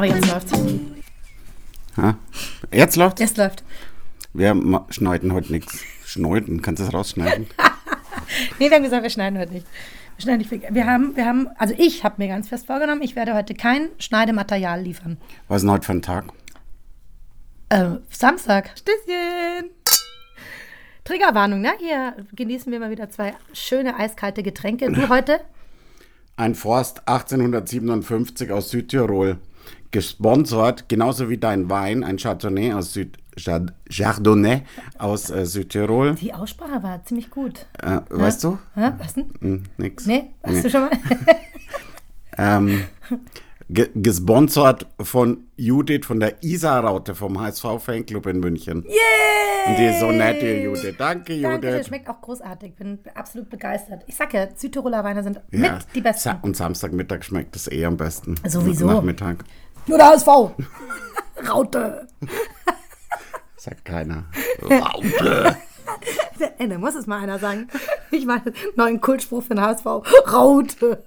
[0.00, 0.52] Aber jetzt läuft's.
[1.98, 2.16] Ha?
[2.72, 3.62] Jetzt läuft Jetzt läuft.
[4.32, 4.54] Wir
[4.88, 5.84] schneiden heute nichts.
[6.06, 7.46] Schneiden, kannst du das rausschneiden?
[8.58, 9.66] Nee, wir haben gesagt, wir schneiden heute nicht.
[10.16, 10.74] Wir schneiden nicht.
[10.74, 13.88] Wir haben, wir haben, also ich habe mir ganz fest vorgenommen, ich werde heute kein
[13.98, 15.18] Schneidematerial liefern.
[15.48, 16.24] Was ist denn heute für ein Tag?
[17.68, 18.70] Äh, Samstag.
[18.78, 19.70] Stößchen.
[21.04, 21.72] Triggerwarnung, ne?
[21.78, 24.90] Hier genießen wir mal wieder zwei schöne eiskalte Getränke.
[24.90, 25.40] Du heute?
[26.36, 29.38] Ein Forst 1857 aus Südtirol.
[29.90, 34.62] Gesponsert, genauso wie dein Wein, ein Chardonnay aus Süd Chard Chardonnay
[34.98, 36.14] aus äh, Südtirol.
[36.16, 37.66] Die Aussprache war ziemlich gut.
[37.82, 38.58] Äh, weißt du?
[38.74, 38.90] Hä?
[38.98, 39.32] Was denn?
[39.40, 40.06] Hm, nix.
[40.06, 40.90] Nee, hast du schon mal?
[42.38, 42.84] Ähm,
[43.68, 48.84] ge gesponsert von Judith von der Isar-Raute vom HSV-Fanclub in München.
[48.88, 48.94] Yay!
[49.68, 50.94] Und die ist so nett, die Judith.
[50.96, 51.86] Danke, Danke, der Judith.
[51.88, 52.76] schmeckt auch großartig.
[52.76, 54.04] Bin absolut begeistert.
[54.06, 56.30] Ich sag ja, Südtiroler Weine sind Ja, mit die besten.
[56.30, 58.36] Sa und Samstagmittag schmeckt es eh am besten.
[58.46, 58.86] Sowieso.
[58.86, 59.44] Nachmittag.
[59.86, 60.26] Nur der HSV.
[61.48, 62.06] Raute.
[63.56, 64.24] Sagt keiner.
[64.62, 65.56] Raute.
[66.58, 67.68] Ey, da muss es mal einer sagen.
[68.10, 69.86] Ich meine, neuen Kultspruch für den HSV.
[70.32, 71.04] Raute.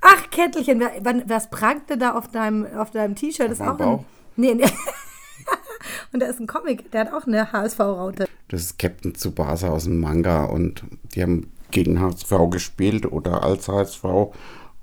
[0.00, 0.82] Ach, Kettelchen,
[1.26, 3.50] was prangte da auf deinem, auf deinem T-Shirt?
[3.50, 4.04] Ist auch ein, Bauch?
[4.36, 4.64] nee, nee.
[6.12, 8.26] Und da ist ein Comic, der hat auch eine HSV-Raute.
[8.48, 13.68] Das ist Captain Tsubasa aus dem Manga und die haben gegen HSV gespielt oder als
[13.68, 14.04] HSV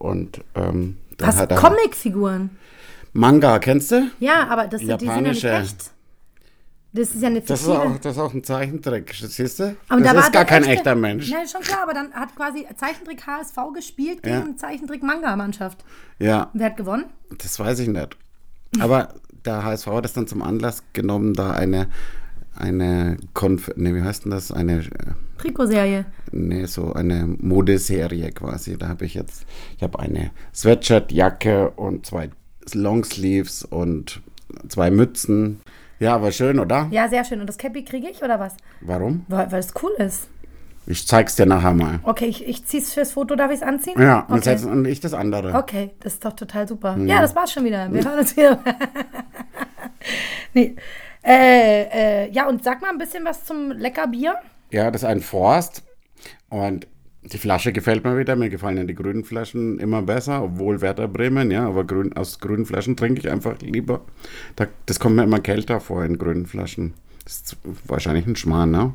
[0.02, 1.38] und ähm, dann Was?
[1.38, 2.50] hat er Comicfiguren?
[3.14, 4.10] Manga, kennst du?
[4.20, 5.74] Ja, aber das sind, die sind ja nicht Japanische.
[5.76, 5.92] echt.
[6.94, 9.76] Das ist ja eine Das ist, auch, das ist auch ein Zeichentrick, siehst du?
[9.90, 11.30] Und das da war ist gar kein echte- echter Mensch.
[11.32, 14.58] Nein, schon klar, aber dann hat quasi Zeichentrick HSV gespielt gegen Ja.
[14.58, 15.86] Zeichentrick Manga-Mannschaft.
[16.20, 17.06] Ja, Wer hat gewonnen?
[17.38, 18.18] das weiß ich nicht.
[18.80, 19.14] Aber
[19.46, 21.88] der HSV hat das dann zum Anlass genommen, da eine,
[22.62, 24.52] eine Konf nee, wie heißt denn das?
[24.52, 24.88] Eine, äh,
[25.38, 26.06] Trikotserie.
[26.32, 28.78] nee, so eine Modeserie quasi.
[28.78, 29.46] Da habe ich jetzt,
[29.76, 32.30] ich habe eine Sweatshirt, Jacke und zwei
[32.74, 34.22] Longsleeves und
[34.70, 35.62] zwei Mützen.
[36.00, 36.88] Ja, aber schön, oder?
[36.92, 37.42] Ja, sehr schön.
[37.42, 38.56] Und das Cappy kriege ich oder was?
[38.82, 39.26] Warum?
[39.28, 40.28] Weil, weil es cool ist.
[40.88, 42.00] Ich zeig's dir nachher mal.
[42.04, 43.36] Okay, ich, ich zieh's fürs Foto.
[43.36, 44.02] Darf ich es anziehen?
[44.02, 44.50] Ja, und, okay.
[44.50, 45.54] jetzt, und ich das andere.
[45.54, 46.98] Okay, das ist doch total super.
[46.98, 47.92] Ja, das war's schon wieder.
[47.92, 48.60] Wir hören uns wieder.
[50.54, 50.76] nee.
[51.24, 54.36] Äh, äh, ja, und sag mal ein bisschen was zum lecker Bier.
[54.72, 55.84] Ja, das ist ein Forst.
[56.50, 56.88] Und
[57.24, 58.36] die Flasche gefällt mir wieder.
[58.36, 62.40] Mir gefallen ja die grünen Flaschen immer besser, obwohl Werder Bremen, ja, aber grün, aus
[62.40, 64.02] grünen Flaschen trinke ich einfach lieber.
[64.56, 66.94] Da, das kommt mir immer kälter vor in grünen Flaschen.
[67.24, 68.94] Das ist wahrscheinlich ein Schmarrn, ne?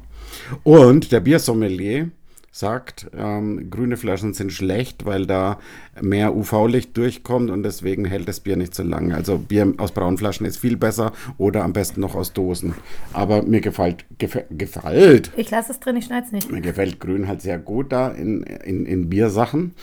[0.64, 2.10] Und der Biersommelier
[2.58, 5.58] sagt, ähm, grüne Flaschen sind schlecht, weil da
[6.00, 9.14] mehr UV-Licht durchkommt und deswegen hält das Bier nicht so lange.
[9.14, 12.74] Also Bier aus braunen Flaschen ist viel besser oder am besten noch aus Dosen.
[13.12, 16.50] Aber mir gefällt, gefällt, gefällt Ich lasse es drin, ich schneide es nicht.
[16.50, 19.74] mir gefällt Grün halt sehr gut da in, in, in Biersachen.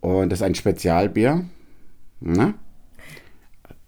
[0.00, 1.44] Und das ist ein Spezialbier.
[2.20, 2.54] Ne?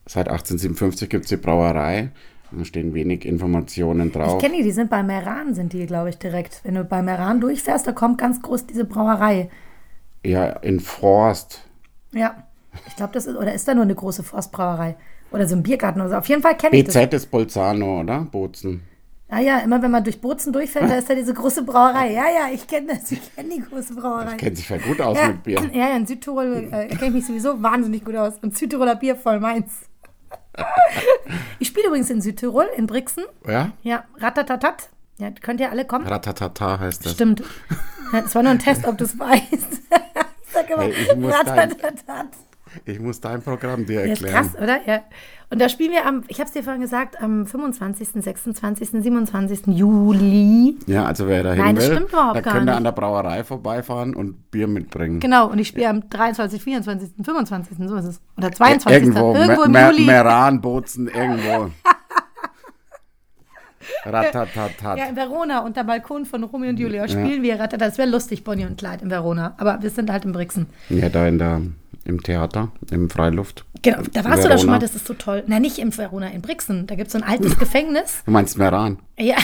[0.07, 2.11] Seit 1857 gibt es die Brauerei.
[2.51, 4.41] Da stehen wenig Informationen Ich drauf.
[4.41, 6.61] kenne die, die sind bei Meran, sind die, glaube ich, direkt.
[6.65, 9.51] Wenn du bei Meran durchfährst, da kommt ganz groß diese Brauerei.
[10.25, 11.63] Ja, in Forst.
[12.13, 12.45] Ja,
[12.87, 14.97] ich glaube, das ist, oder ist da nur eine große Forstbrauerei?
[15.31, 16.17] Oder so ein Biergarten oder so.
[16.17, 16.95] Auf jeden Fall kenne ich das.
[16.95, 18.21] BZ ist Bolzano, oder?
[18.31, 18.83] Bozen.
[19.29, 22.13] Ah ja, immer wenn man durch Bozen durchfährt, da ist da diese große Brauerei.
[22.15, 24.37] Ja, ja, ich kenne das, ich kenne die große Brauerei.
[24.37, 25.61] Kennt sich ja gut aus Ja, mit Bier.
[25.75, 28.35] ja, ja, in Südtirol äh, kenne ich mich sowieso wahnsinnig gut aus.
[28.41, 29.83] Und Südtiroler Bier voll meins.
[31.59, 33.25] Ich spiele übrigens in Südtirol, in Brixen.
[33.47, 33.73] Ja?
[33.83, 34.89] Ja, ratatatat.
[35.19, 36.07] Ja, könnt ihr alle kommen?
[36.07, 37.13] Ratatata heißt das.
[37.13, 37.43] Stimmt.
[38.13, 39.43] Ja, das war nur ein Test, ob du es weißt.
[39.53, 42.27] ich sag immer, Hey, ratatatat.
[42.85, 44.45] Ich muss dein Programm dir Ja, ist erklären.
[44.51, 44.79] krass, oder?
[44.87, 45.01] Ja.
[45.51, 49.67] Und da spielen wir am, ich habe es dir vorhin gesagt, am 25., 26., 27.
[49.69, 50.77] Juli.
[50.87, 52.85] Ja, also wer da hin Nein, das will, stimmt überhaupt da gar könnt ihr an
[52.85, 55.21] der Brauerei vorbeifahren und Bier mitbringen.
[55.21, 58.21] Genau, und ich spiele am 23., 24., 25., so ist es.
[58.37, 58.93] Oder 22.
[58.93, 60.05] Irgendwo, Irgendwo im Juli.
[60.05, 61.71] Meran, Bozen, irgendwo.
[64.05, 64.99] Ratatatat.
[64.99, 67.87] Ja, in Verona, unter Balkon von Romeo und Julia spielen wir Ratata.
[67.87, 69.55] Das wäre lustig, Bonnie und Clyde in Verona.
[69.59, 70.67] Aber wir sind halt in Brixen.
[70.89, 71.63] Ja, da in der,
[72.09, 73.65] im Theater, im Freiluft.
[73.83, 74.73] Genau, da warst du da schon Verona.
[74.73, 75.45] mal, das ist so toll.
[75.47, 76.87] Nein, nicht im Verona, in Brixen.
[76.89, 78.23] Da gibt es so ein altes Gefängnis.
[78.25, 78.99] Du meinst Meran?
[79.19, 79.37] Ja,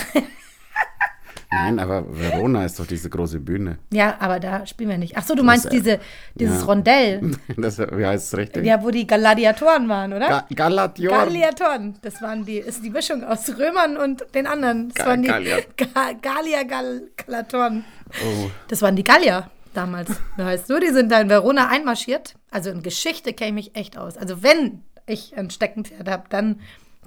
[1.50, 3.78] Nein, aber Verona ist doch diese große Bühne.
[3.92, 5.16] ja, aber da spielen wir nicht.
[5.16, 6.00] Ach so, du meinst äh, diese,
[6.34, 6.64] dieses ja.
[6.64, 7.30] Rondell.
[7.56, 8.64] Das, wie heißt es richtig?
[8.66, 10.28] Ja, wo die Gladiatoren waren, oder?
[10.28, 11.08] Ga Galation.
[11.08, 11.94] Gladiatoren.
[12.02, 14.88] Das waren die, ist die Mischung aus Römern und den anderen.
[14.88, 15.58] Das Ga- waren die Gallier.
[15.76, 17.84] Ga Gallier Gal Gladiatoren.
[18.24, 18.50] Oh.
[18.66, 20.10] Das waren die Gallier damals.
[20.36, 22.34] Weißt du, die sind da in Verona einmarschiert.
[22.50, 24.16] Also in Geschichte kenne ich mich echt aus.
[24.16, 26.60] Also wenn ich ein Steckenpferd habe, dann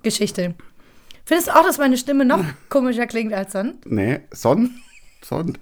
[0.03, 0.55] Geschichte.
[1.25, 3.85] Findest du auch, dass meine Stimme noch komischer klingt als sonst?
[3.85, 4.75] Nee, Son?
[5.23, 5.57] Son?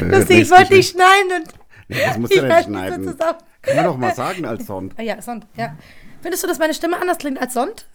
[0.00, 1.54] Lustig, ich wollte nicht schneiden und
[1.88, 3.16] Nee, das du weiß nicht schneiden.
[3.16, 4.94] das Kann man doch mal sagen als Sond.
[4.96, 5.76] Ah ja, Sond, ja.
[6.22, 7.86] Findest du, dass meine Stimme anders klingt als Sond?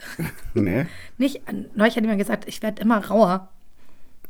[0.53, 0.85] Nee.
[1.17, 1.41] Nicht,
[1.75, 3.49] neulich hat jemand gesagt, ich werde immer rauer.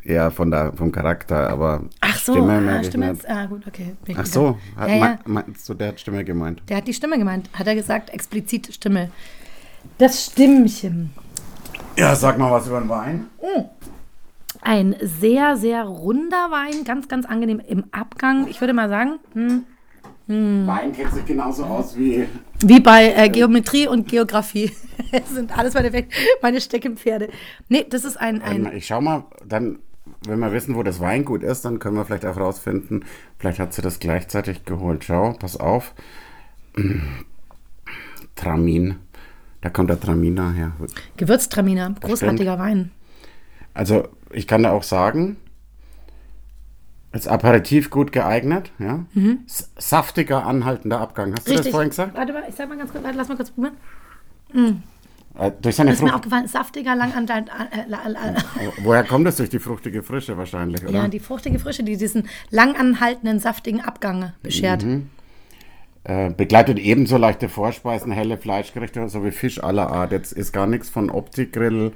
[0.04, 3.96] Ja, von der, vom Charakter, aber Ach so, Stimme ah, Stimme jetzt, ah gut, okay.
[4.16, 5.00] Ach so, hat, ja, ja.
[5.00, 6.62] mein- meinst du, der hat Stimme gemeint?
[6.69, 9.12] Der hat die Stimme gemeint, hat er gesagt, explizit Stimme.
[9.98, 11.12] Das Stimmchen.
[11.98, 13.25] Ja, sag mal was über den Wein.
[14.62, 18.48] Ein sehr, sehr runder Wein, ganz, ganz angenehm im Abgang.
[18.48, 19.66] Ich würde mal sagen, hm,
[20.30, 22.28] Wein kennt sich genauso aus wie.
[22.63, 24.72] wie bei äh, Geometrie und Geografie.
[25.12, 26.06] Das sind alles meine,
[26.44, 27.30] meine Steckenpferde.
[27.68, 29.80] Nee, das ist ein, ein Ich schau mal, dann,
[30.25, 33.06] wenn wir wissen, wo das Weingut ist, dann können wir vielleicht auch rausfinden.
[33.38, 35.04] Vielleicht hat sie das gleichzeitig geholt.
[35.04, 35.94] Schau, pass auf.
[38.36, 38.95] Tramin.
[39.62, 40.71] Da kommt der Traminer her.
[41.18, 42.92] Gewürztraminer, großartiger Wein.
[43.74, 45.36] Also, ich kann da auch sagen,
[47.12, 49.06] als Aperitif gut geeignet, ja.
[49.45, 51.33] S- Saftiger, anhaltender Abgang.
[51.33, 52.16] Hast du das vorhin gesagt?
[52.16, 54.83] Warte mal, ich sag mal ganz kurz, warte, lass mal kurz probieren.
[55.40, 56.16] Äh, durch seine Ist mir Frucht.
[56.20, 58.42] aufgefallen, saftiger, lang an dein, äh, äh, äh,
[58.84, 60.92] Woher kommt das durch die fruchtige Frische wahrscheinlich, oder?
[60.92, 64.84] Ja, die fruchtige Frische, die diesen lang anhaltenden, saftigen Abgang beschert.
[64.84, 65.10] Mhm.
[66.04, 70.12] Äh, begleitet ebenso leichte Vorspeisen, helle Fleischgerichte, so wie Fisch aller Art.
[70.12, 71.94] Jetzt ist gar nichts von Optikgrill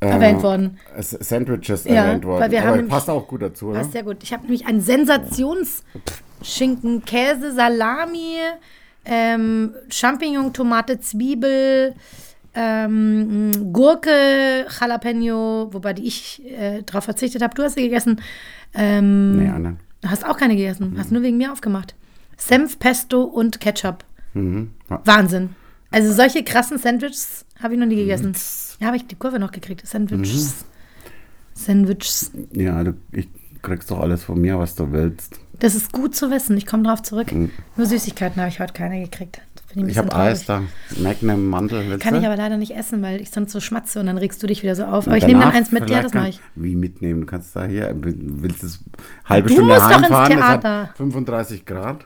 [0.00, 0.78] äh, Erwähnt worden.
[0.98, 2.40] Sandwiches Ja, erwähnt worden.
[2.42, 3.80] weil wir haben Aber nämlich- passt auch gut dazu, oder?
[3.80, 4.16] Passt sehr gut.
[4.22, 8.36] Ich habe nämlich einen Sensationsschinken, Käse, Salami,
[9.04, 11.94] ähm, Champignon, Tomate, Zwiebel,
[12.54, 17.54] ähm, Gurke, Jalapeno, wobei die ich äh, drauf verzichtet habe.
[17.54, 18.20] Du hast sie gegessen.
[18.74, 19.76] Ähm, Nee, Anne.
[20.00, 20.94] Du hast auch keine gegessen.
[20.98, 21.94] Hast nur wegen mir aufgemacht.
[22.36, 24.04] Senf, Pesto und Ketchup.
[24.34, 24.70] Mhm.
[24.88, 25.00] Ja.
[25.04, 25.50] Wahnsinn.
[25.90, 28.34] Also solche krassen Sandwiches habe ich noch nie gegessen.
[28.80, 29.86] Ja, habe ich die Kurve noch gekriegt.
[29.86, 30.64] Sandwiches.
[31.54, 32.30] Sandwiches.
[32.52, 33.28] Ja, du, ich
[33.60, 35.38] kriegst doch alles von mir, was du willst.
[35.60, 36.56] Das ist gut zu wissen.
[36.56, 37.30] Ich komme drauf zurück.
[37.32, 39.42] Nur Süßigkeiten habe ich heute keine gekriegt.
[39.74, 40.62] Ich ein habe Eis da.
[40.98, 44.18] Magnum, willst Kann ich aber leider nicht essen, weil ich sonst so schmatze und dann
[44.18, 45.06] regst du dich wieder so auf.
[45.06, 46.40] Aber ich nehme dann eins mit dir, vielleicht das mache ich.
[46.56, 47.20] Wie mitnehmen?
[47.20, 48.82] Du kannst da hier, willst es
[49.24, 50.82] halbe Du Stunde musst doch ins heimfahren, es Theater.
[50.88, 52.04] hat 35 Grad.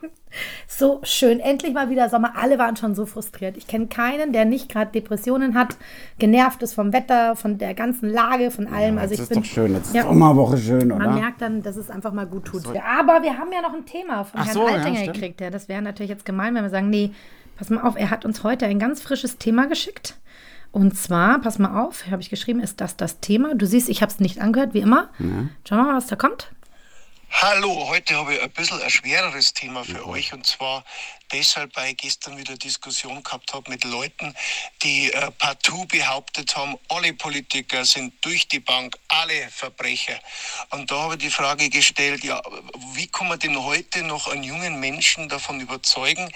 [0.66, 1.38] So schön.
[1.38, 2.32] Endlich mal wieder Sommer.
[2.36, 3.56] Alle waren schon so frustriert.
[3.56, 5.76] Ich kenne keinen, der nicht gerade Depressionen hat,
[6.18, 8.98] genervt ist vom Wetter, von der ganzen Lage, von allem.
[8.98, 10.02] also das ich ist bin, doch schön, jetzt ist Ja.
[10.02, 11.12] Sommerwoche schön, Man oder?
[11.12, 12.66] merkt dann, dass es einfach mal gut tut.
[12.66, 15.14] Aber wir haben ja noch ein Thema von Ach Herrn so, ja, Altinger stimmt.
[15.14, 15.40] gekriegt.
[15.40, 17.12] Ja, das wäre natürlich jetzt gemein, wenn wir sagen, nee,
[17.56, 20.16] pass mal auf, er hat uns heute ein ganz frisches Thema geschickt.
[20.72, 23.54] Und zwar, pass mal auf, habe ich geschrieben, ist das das Thema?
[23.54, 25.08] Du siehst, ich habe es nicht angehört, wie immer.
[25.68, 26.50] Schauen wir mal, was da kommt.
[27.30, 30.84] Hallo, heute habe ich ein bisschen ein schwereres Thema für euch und zwar
[31.32, 34.34] deshalb, weil ich gestern wieder Diskussion gehabt habe mit Leuten,
[34.82, 40.18] die äh, partout behauptet haben, alle Politiker sind durch die Bank, alle Verbrecher.
[40.70, 42.40] Und da habe ich die Frage gestellt, ja,
[42.92, 46.30] wie kann man denn heute noch einen jungen Menschen davon überzeugen,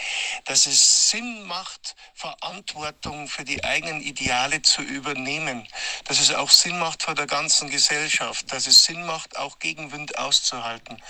[0.44, 5.66] dass es Sinn macht, Verantwortung für die eigenen Ideale zu übernehmen,
[6.04, 10.18] dass es auch Sinn macht vor der ganzen Gesellschaft, dass es Sinn macht, auch Gegenwind
[10.18, 11.00] auszuhalten.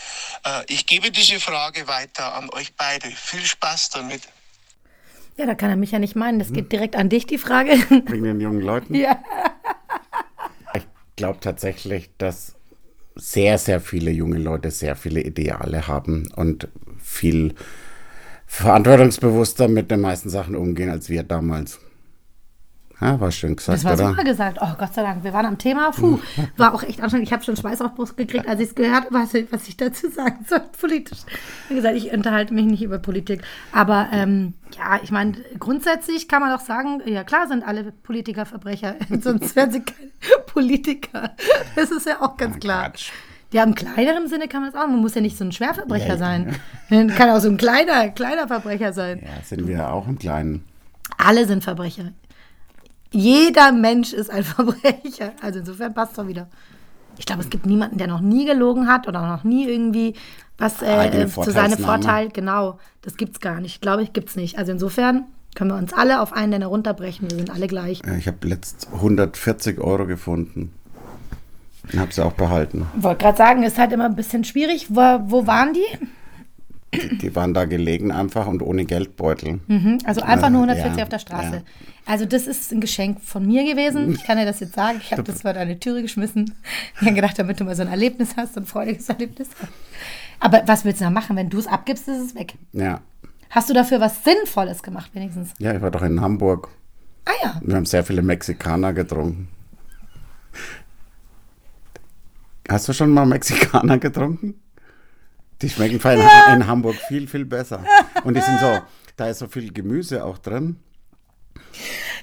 [0.45, 3.11] Äh, ich gebe diese Frage weiter an euch beide.
[3.11, 4.23] Viel Spaß damit.
[5.37, 6.39] Ja, da kann er mich ja nicht meinen.
[6.41, 7.71] Das geht direkt an dich, die Frage.
[8.07, 8.95] Wegen den jungen Leuten.
[8.95, 9.23] ja.
[10.75, 10.83] Ich
[11.17, 12.57] glaube tatsächlich, dass
[13.15, 17.55] sehr, sehr viele junge Leute sehr viele Ideale haben und viel
[18.47, 21.79] verantwortungsbewusster mit den meisten Sachen umgehen als wir damals.
[23.01, 24.09] Ja, war schön gesagt, Das war oder?
[24.09, 24.59] super gesagt.
[24.61, 25.23] Oh, Gott sei Dank.
[25.23, 25.93] Wir waren am Thema.
[25.93, 26.19] Puh,
[26.57, 27.29] war auch echt anstrengend.
[27.29, 29.69] Ich habe schon Schweiß auf Brust gekriegt, als ich es gehört habe, was, ich- was
[29.69, 31.21] ich dazu sagen soll, politisch.
[31.69, 33.43] Wie gesagt, ich unterhalte mich nicht über Politik.
[33.73, 38.45] Aber ähm, ja, ich meine, grundsätzlich kann man doch sagen, ja klar sind alle Politiker
[38.47, 40.11] Verbrecher, sonst wären sie keine
[40.47, 41.31] Politiker.
[41.77, 42.91] Das ist ja auch ganz klar.
[42.91, 43.11] Quatsch.
[43.53, 44.87] Ja, im kleineren Sinne kann man es auch.
[44.89, 46.57] Man muss ja nicht so ein Schwerverbrecher sein.
[46.91, 49.21] Man kann auch so ein kleiner, kleiner Verbrecher sein.
[49.23, 50.65] Ja, sind wir auch im Kleinen.
[51.17, 52.13] Alle sind Verbrecher.
[53.13, 55.33] Jeder Mensch ist ein Verbrecher.
[55.43, 56.49] Also insofern passt es doch wieder.
[57.19, 60.15] Ich glaube, es gibt niemanden, der noch nie gelogen hat oder noch nie irgendwie
[60.57, 61.79] was äh, zu seinem.
[61.79, 62.29] Vorteil.
[62.29, 63.81] Genau, das gibt's gar nicht.
[63.83, 64.59] Glaube ich, gibt's nicht.
[64.59, 65.25] Also insofern
[65.55, 67.29] können wir uns alle auf einen Nenner runterbrechen.
[67.31, 68.03] Wir sind alle gleich.
[68.19, 70.73] Ich habe letzt 140 Euro gefunden.
[71.93, 72.87] Und habe sie auch behalten.
[72.97, 74.87] Wollte gerade sagen, ist halt immer ein bisschen schwierig.
[74.91, 77.17] Wo, wo waren die?
[77.19, 79.61] Die waren da gelegen einfach und ohne Geldbeutel.
[80.05, 81.53] Also einfach nur Ja, 140 auf der Straße.
[81.57, 81.63] ja.
[82.09, 84.13] Also das ist ein Geschenk von mir gewesen.
[84.13, 84.99] Ich kann dir das jetzt sagen.
[85.03, 86.55] Ich habe das vor deine Türe geschmissen.
[86.95, 89.49] Ich habe gedacht, damit du mal so ein Erlebnis hast, so ein freudiges Erlebnis.
[90.41, 91.37] Aber was willst du da machen?
[91.37, 92.55] Wenn du es abgibst, ist es weg.
[92.73, 93.03] Ja.
[93.51, 95.51] Hast du dafür was Sinnvolles gemacht, wenigstens?
[95.59, 96.71] Ja, ich war doch in Hamburg.
[97.27, 97.61] Ah ja.
[97.63, 99.49] Wir haben sehr viele Mexikaner getrunken.
[102.71, 104.55] Hast du schon mal Mexikaner getrunken?
[105.61, 106.21] Die schmecken fein
[106.55, 107.85] in Hamburg viel, viel besser.
[108.25, 108.79] Und die sind so,
[109.17, 110.77] da ist so viel Gemüse auch drin.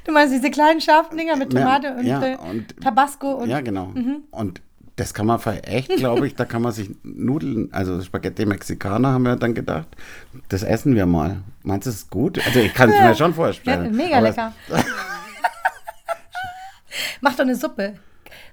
[0.05, 3.49] Du meinst diese kleinen scharfen Dinger mit Ja, Tomate und, ja, äh, und- Tabasco und
[3.49, 3.91] Ja, genau.
[4.31, 4.61] Und
[4.97, 9.09] das kann man für echt, glaube ich, da kann man sich Nudeln, also Spaghetti Mexikaner
[9.13, 9.87] haben wir dann gedacht,
[10.47, 11.37] das essen wir mal.
[11.63, 12.39] Meinst du, es ist gut?
[12.45, 13.93] Also ich kann es mir schon ja, vorstellen.
[13.95, 14.53] mega Aber- lecker.
[17.21, 17.95] Mach doch eine Suppe.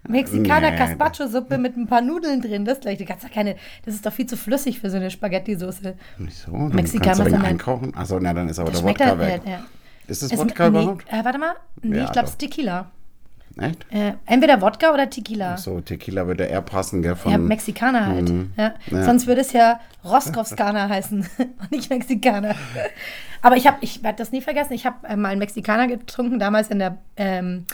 [0.08, 2.64] Mexikaner Nee, Caspacho-Suppe mit ein paar Nudeln drin.
[2.64, 2.98] Das gleich.
[2.98, 3.54] Du kannst doch keine.
[3.84, 5.94] Das ist doch viel zu flüssig für so eine Spaghetti-Soße.
[6.18, 6.50] Wieso?
[6.50, 7.94] Mexikaner kannst du halt- einkochen.
[7.94, 9.18] Achso, na, dann ist aber Das der Wodka halt.
[9.20, 9.42] weg.
[9.44, 9.64] Ja, ja.
[10.06, 11.04] Ist das Es- Wodka nee, überhaupt?
[11.12, 11.54] Äh, warte mal.
[11.82, 12.90] Nee, Ja, ich glaube, es ist Tequila.
[13.58, 13.84] Echt?
[13.90, 15.58] Äh, entweder Wodka oder Tequila.
[15.58, 17.14] So, Tequila würde eher passen, gell?
[17.16, 18.32] Von, Ja, Mexikaner halt.
[18.56, 18.74] Ja.
[18.90, 19.04] Ja.
[19.04, 22.54] Sonst würde es ja Roskovskaner heißen und nicht Mexikaner.
[23.42, 26.38] Aber ich habe, ich werde das nie vergessen, ich habe äh, mal einen Mexikaner getrunken,
[26.38, 27.66] damals in der, ähm,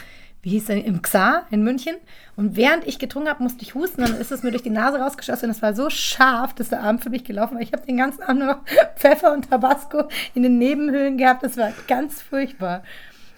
[0.42, 1.96] wie hieß der, im Xar in München.
[2.36, 4.98] Und während ich getrunken habe, musste ich husten, dann ist es mir durch die Nase
[5.00, 7.62] rausgeschossen und es war so scharf, dass der Abend für mich gelaufen war.
[7.62, 8.60] Ich habe den ganzen Abend nur noch
[8.96, 10.04] Pfeffer und Tabasco
[10.34, 11.42] in den Nebenhöhlen gehabt.
[11.42, 12.82] Das war ganz furchtbar.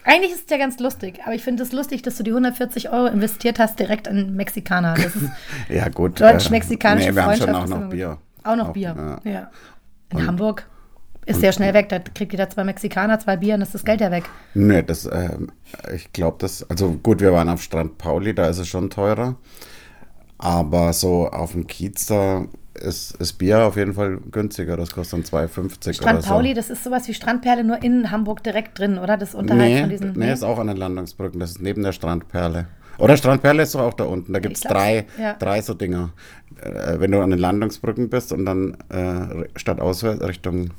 [0.04, 2.90] Eigentlich ist es ja ganz lustig, aber ich finde es lustig, dass du die 140
[2.90, 4.94] Euro investiert hast direkt an Mexikaner.
[4.94, 5.28] Das ist
[5.68, 6.20] Ja, gut.
[6.20, 7.90] deutsch-mexikanische nee, wir haben schon Freundschaft auch noch gut.
[7.90, 8.18] Bier.
[8.44, 9.20] Auch noch Bier.
[9.24, 9.30] Ja.
[9.30, 9.50] Ja.
[10.10, 10.66] In Hamburg
[11.30, 11.88] ist sehr schnell weg.
[11.88, 14.24] Da kriegt jeder zwei Mexikaner, zwei Bier und ist das Geld ja weg.
[14.54, 15.52] Nee, das, ähm,
[15.94, 19.36] ich glaube, das, also gut, wir waren auf Strand Pauli, da ist es schon teurer.
[20.38, 24.76] Aber so auf dem Kiez, da ist, ist Bier auf jeden Fall günstiger.
[24.76, 26.28] Das kostet dann 2,50 Strand oder so.
[26.28, 29.16] Pauli, das ist sowas wie Strandperle, nur in Hamburg direkt drin, oder?
[29.16, 30.12] Das unterhalb nee, von diesen.
[30.14, 31.40] nee, ist auch an den Landungsbrücken.
[31.40, 32.66] Das ist neben der Strandperle.
[32.98, 34.32] Oder Strandperle ist doch auch da unten.
[34.32, 35.34] Da gibt es drei, ja.
[35.34, 36.10] drei so Dinger.
[36.62, 40.70] Äh, wenn du an den Landungsbrücken bist und dann äh, statt auswärts Richtung.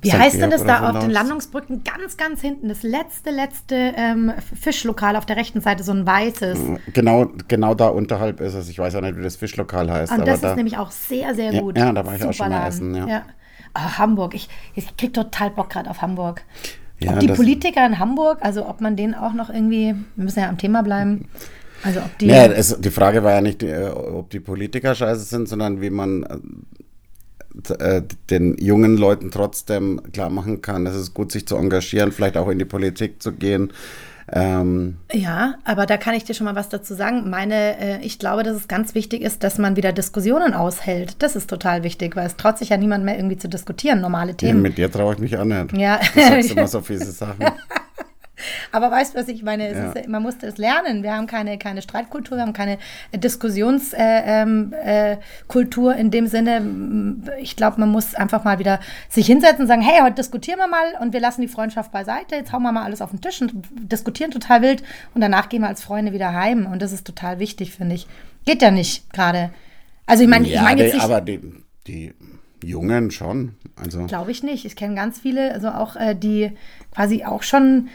[0.00, 0.18] Wie St.
[0.18, 1.10] heißt denn das da so auf den.
[1.10, 2.68] Landungsbrücken ganz, ganz hinten?
[2.68, 6.58] Das letzte, letzte ähm, Fischlokal auf der rechten Seite, so ein weißes.
[6.92, 8.68] Genau, genau da unterhalb ist es.
[8.68, 10.12] Ich weiß auch nicht, wie das Fischlokal heißt.
[10.12, 11.76] Und aber das da, ist nämlich auch sehr, sehr Ja, gut.
[11.76, 13.22] ja, da war ich auch Super schon mal essen, ja.
[13.74, 16.42] Ah, Hamburg, ich, ich krieg total Bock gerade auf Hamburg.
[17.00, 20.40] Ja, ob die Politiker in Hamburg, also ob man denen auch noch irgendwie, wir müssen
[20.40, 21.28] ja am Thema bleiben,
[21.84, 25.20] also ob die, Ja, es, die Frage war ja nicht, äh, ob die Politiker scheiße
[25.20, 26.24] sind, sondern wie man
[27.78, 32.36] äh, den jungen Leuten trotzdem klar machen kann, es ist gut, sich zu engagieren, vielleicht
[32.36, 33.72] auch in die Politik zu gehen.
[34.30, 37.30] Ähm, ja, aber da kann ich dir schon mal was dazu sagen.
[37.30, 41.22] Meine, äh, ich glaube, dass es ganz wichtig ist, dass man wieder Diskussionen aushält.
[41.22, 44.34] Das ist total wichtig, weil es traut sich ja niemand mehr irgendwie zu diskutieren, normale
[44.34, 44.60] Themen.
[44.60, 45.72] mit dir traue ich mich auch nicht.
[45.76, 45.98] Ja.
[46.14, 47.46] Du sagst immer so fiese Sachen.
[48.72, 49.72] Aber weißt du, was ich meine?
[49.72, 49.92] Ja.
[49.92, 51.02] ist, man musste es lernen.
[51.02, 52.78] Wir haben keine, keine Streitkultur, wir haben keine
[53.14, 56.62] Diskussionskultur äh, ähm, äh, in dem Sinne.
[57.40, 60.68] Ich glaube, man muss einfach mal wieder sich hinsetzen und sagen, hey, heute diskutieren wir
[60.68, 62.36] mal und wir lassen die Freundschaft beiseite.
[62.36, 64.82] Jetzt hauen wir mal alles auf den Tisch und diskutieren total wild
[65.14, 66.66] und danach gehen wir als Freunde wieder heim.
[66.66, 68.06] Und das ist total wichtig, finde ich.
[68.44, 69.50] Geht ja nicht gerade.
[70.06, 71.04] Also ich meine, ich ja, meine jetzt nicht...
[71.04, 71.40] aber die,
[71.86, 72.14] die
[72.64, 73.54] Jungen schon.
[73.76, 74.64] Also, Glaube ich nicht.
[74.64, 76.52] Ich kenne ganz viele, also auch äh, die
[76.92, 77.88] quasi auch schon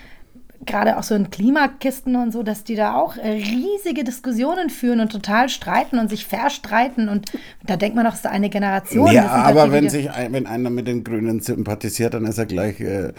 [0.65, 4.99] gerade auch so in Klimakisten und so, dass die da auch äh, riesige Diskussionen führen
[4.99, 7.31] und total streiten und sich verstreiten und
[7.65, 9.11] da denkt man doch, es ist eine Generation.
[9.11, 12.45] ja, doch aber wenn sich ein, wenn einer mit den Grünen sympathisiert, dann ist er
[12.45, 13.13] gleich äh,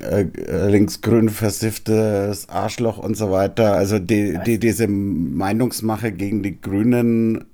[0.00, 0.26] äh,
[0.68, 3.74] linksgrün versifftes Arschloch und so weiter.
[3.74, 7.44] Also die, die, diese Meinungsmache gegen die Grünen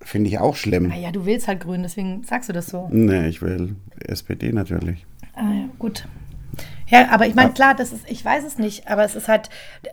[0.00, 0.88] finde ich auch schlimm.
[0.88, 2.88] Naja, du willst halt grün, deswegen sagst du das so.
[2.92, 3.74] Nee, ich will
[4.06, 5.04] SPD natürlich.
[5.34, 6.06] Ah, ja, gut.
[6.90, 9.48] Ja, aber ich meine, klar, das ist, ich weiß es nicht, aber es ist halt,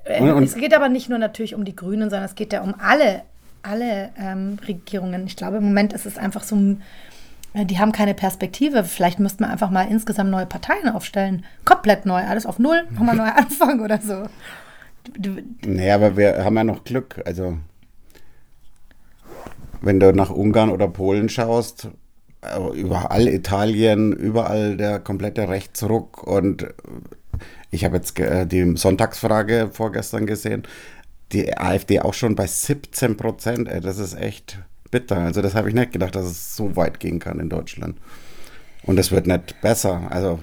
[0.05, 2.51] äh, Und- und- es geht aber nicht nur natürlich um die Grünen, sondern es geht
[2.53, 3.21] ja um alle,
[3.63, 5.25] alle ähm, Regierungen.
[5.27, 6.55] Ich glaube, im Moment ist es einfach so,
[7.53, 8.83] äh, die haben keine Perspektive.
[8.83, 11.45] Vielleicht müsste man einfach mal insgesamt neue Parteien aufstellen.
[11.65, 14.23] Komplett neu, alles auf Null, nochmal neu anfangen oder so.
[15.65, 17.21] Nee, aber wir haben ja noch Glück.
[17.25, 17.57] Also,
[19.81, 21.89] wenn du nach Ungarn oder Polen schaust,
[22.73, 26.23] überall Italien, überall der komplette Rechtsruck.
[26.23, 26.73] Und äh,
[27.71, 30.63] ich habe jetzt äh, die Sonntagsfrage vorgestern gesehen.
[31.33, 33.69] Die AfD auch schon bei 17 Prozent.
[33.83, 34.59] Das ist echt
[34.91, 35.17] bitter.
[35.17, 37.97] Also, das habe ich nicht gedacht, dass es so weit gehen kann in Deutschland.
[38.83, 40.03] Und es wird nicht besser.
[40.09, 40.39] Also,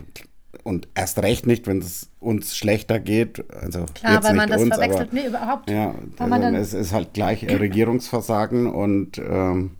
[0.62, 3.44] und erst recht nicht, wenn es uns schlechter geht.
[3.54, 5.08] Also Klar, jetzt weil man das uns, verwechselt.
[5.10, 5.70] aber, Nee, überhaupt.
[5.70, 9.72] Ja, Weil man also dann- es ist halt gleich äh, Regierungsversagen und ähm,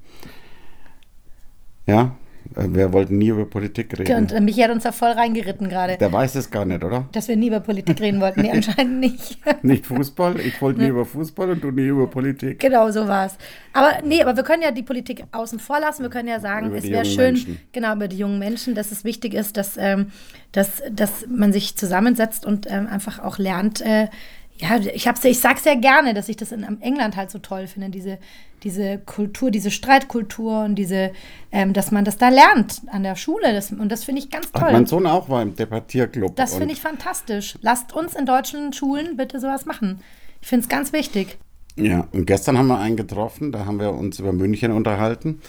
[1.87, 2.17] ja,
[2.57, 4.17] äh, wir wollten nie über Politik reden.
[4.17, 7.09] Und äh, Michi hat uns da voll reingeritten gerade, Der weiß es gar nicht, oder?
[7.13, 8.43] dass wir nie über Politik reden wollten.
[8.43, 9.39] Nee, anscheinend nicht.
[9.63, 12.61] Nicht Fußball, ich wollte nie über Fußball und du nie über Politik.
[12.61, 13.37] Genau, so war es.
[13.73, 16.03] Aber nee, aber wir können ja die Politik außen vor lassen.
[16.03, 17.61] Wir können ja sagen, Über es wäre schön, Menschen.
[17.73, 20.07] genau, über die jungen Menschen, dass es wichtig ist, dass, ähm,
[20.53, 24.09] dass, dass man sich zusammensetzt und ähm, einfach auch lernt, äh,
[24.59, 27.67] Ja, ich, hab's, ich sag's ja gerne, dass ich das in England halt so toll
[27.67, 28.19] finde, diese,
[28.63, 31.11] diese Kultur, diese Streitkultur und diese,
[31.51, 33.53] ähm, dass man das da lernt an der Schule.
[33.53, 34.71] Das, und das finde ich ganz toll.
[34.71, 36.37] Mein Sohn auch war im Debattierclub.
[36.37, 37.59] Das finde ich fantastisch.
[37.63, 40.01] Lasst uns in deutschen Schulen bitte sowas machen.
[40.41, 41.39] Ich finde es ganz wichtig.
[41.77, 45.41] Ja, und gestern haben wir einen getroffen, da haben wir uns über München unterhalten,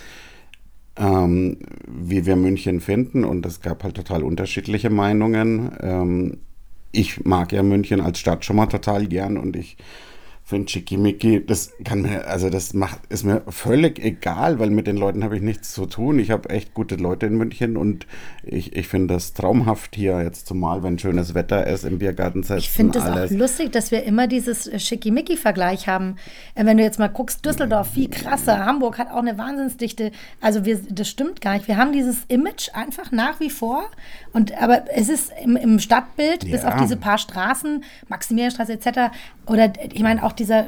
[0.98, 3.24] ähm, wie wir München finden.
[3.24, 5.78] Und es gab halt total unterschiedliche Meinungen.
[5.80, 6.38] Ähm,
[6.96, 9.78] ich mag ja München als Stadt schon mal total gern und ich
[10.48, 14.96] finde Schickimicki, das kann mir, also das macht, ist mir völlig egal, weil mit den
[14.96, 16.20] Leuten habe ich nichts zu tun.
[16.20, 18.06] Ich habe echt gute Leute in München und
[18.44, 22.60] ich, ich finde das traumhaft hier jetzt zumal, wenn schönes Wetter ist im Biergarten setzen.
[22.60, 26.18] Ich finde es auch lustig, dass wir immer dieses Schickimicki-Vergleich haben.
[26.54, 30.12] Äh, wenn du jetzt mal guckst, Düsseldorf viel krasser, Hamburg hat auch eine Wahnsinnsdichte.
[30.42, 31.68] Also wir, das stimmt gar nicht.
[31.68, 33.90] Wir haben dieses Image einfach nach wie vor.
[34.32, 36.52] Und aber es ist im, im Stadtbild, ja.
[36.52, 39.12] bis auf diese paar Straßen, Maximilianstraße etc.
[39.48, 40.68] Oder ich meine auch dieser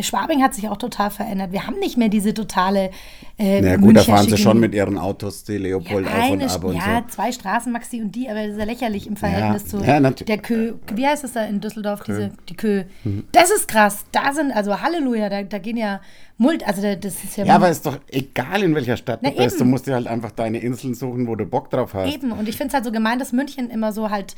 [0.00, 1.52] Schwabing hat sich auch total verändert.
[1.52, 2.90] Wir haben nicht mehr diese totale.
[3.38, 6.42] Äh, ja, gut, da fahren sie schon mit ihren Autos, die Leopold ja, auf und
[6.42, 7.14] ab und Ja, so.
[7.14, 10.00] zwei Straßen, Maxi und die, aber das ist ja lächerlich im Verhältnis Ja, zu ja,
[10.00, 10.74] der Kö.
[10.92, 12.02] Wie heißt es da in Düsseldorf?
[12.02, 12.82] Diese, die Kö.
[13.30, 14.04] Das ist krass.
[14.10, 16.00] Da sind, also Halleluja, da, da gehen ja
[16.38, 17.44] Mult, also da- das ist ja.
[17.44, 19.58] Ja, aber ist doch egal, in welcher Stadt Na, du bist.
[19.58, 19.70] Du eben.
[19.70, 22.12] musst dir halt einfach deine Inseln suchen, wo du Bock drauf hast.
[22.12, 24.34] Eben, und ich finde es halt so gemein, dass München immer so halt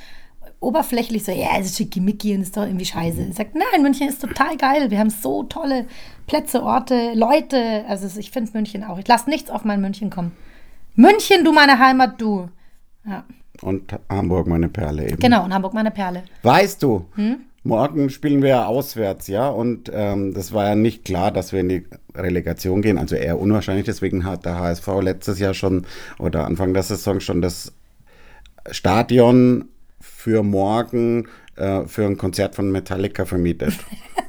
[0.60, 3.22] oberflächlich so, ja, es ist schickimicki und ist doch irgendwie scheiße.
[3.30, 4.90] Ich sag, nein, München ist total geil.
[4.90, 5.86] Wir haben so tolle
[6.26, 7.84] Plätze, Orte, Leute.
[7.88, 8.98] Also ich finde München auch.
[8.98, 10.32] Ich lasse nichts auf mein München kommen.
[10.94, 12.48] München, du meine Heimat, du.
[13.06, 13.24] Ja,
[13.62, 15.18] Und Hamburg, meine Perle eben.
[15.18, 16.24] genau, und Hamburg meine Perle.
[16.42, 17.36] Weißt du, Hm?
[17.62, 21.60] morgen spielen wir ja auswärts, ja, und ähm, das war ja nicht klar, dass wir
[21.60, 23.84] in die Relegation gehen, also eher unwahrscheinlich.
[23.84, 25.84] Deswegen hat der HSV letztes Jahr schon
[26.18, 27.72] oder Anfang der Saison schon das
[28.70, 29.66] Stadion
[30.26, 33.74] für morgen äh, für ein Konzert von Metallica vermietet.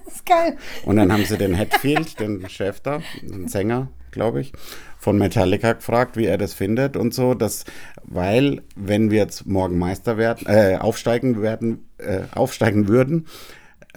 [0.06, 0.58] Das ist geil.
[0.86, 4.54] Und dann haben sie den Hetfield, den Chef da, den Sänger, glaube ich,
[5.00, 7.66] von Metallica gefragt, wie er das findet und so, dass,
[8.04, 13.28] weil, wenn wir jetzt morgen Meister werden, äh, aufsteigen werden, äh, aufsteigen würden,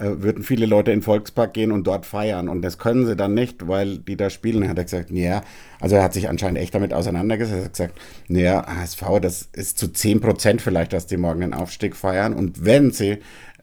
[0.01, 2.49] würden viele Leute in den Volkspark gehen und dort feiern.
[2.49, 4.69] Und das können sie dann nicht, weil die da spielen.
[4.69, 5.43] Hat er gesagt, ja,
[5.81, 7.59] also er hat sich anscheinend echt damit auseinandergesetzt.
[7.59, 11.55] Er hat gesagt, naja, HSV, das ist zu 10 Prozent vielleicht, dass die morgen den
[11.55, 12.35] Aufstieg feiern.
[12.35, 13.19] Und wenn sie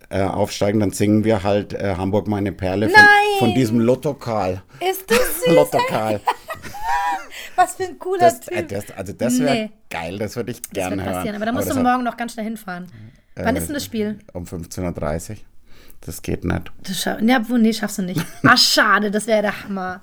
[0.10, 3.04] äh, aufsteigen, dann singen wir halt äh, Hamburg meine Perle von,
[3.40, 4.62] von diesem Lotto Karl.
[4.80, 5.54] Ist das süß?
[5.56, 6.22] Lotto Karl.
[7.56, 8.56] Was für ein cooler Das, Typ.
[8.56, 9.70] äh, das, also das wäre Nee.
[9.90, 11.14] geil, das würde ich gerne hören.
[11.14, 11.36] passieren.
[11.36, 12.88] Aber da musst das du hat- morgen noch ganz schnell hinfahren.
[13.36, 14.20] Wann äh, ist denn das Spiel?
[14.34, 15.36] Um 15.30 Uhr.
[16.02, 16.72] Das geht nicht.
[16.84, 18.26] Das scha ja, nee, schaffst du nicht.
[18.44, 20.02] Ach, schade, das wäre der Hammer.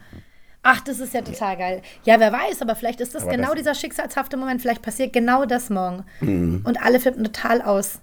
[0.63, 1.83] Ach, das ist ja total geil.
[2.05, 4.63] Ja, wer weiß, aber vielleicht ist das Aber genau das- dieser schicksalshafte Moment.
[4.63, 6.05] Vielleicht passiert genau das morgen.
[6.21, 6.63] Mhm.
[6.65, 8.01] Und alle flippen total aus.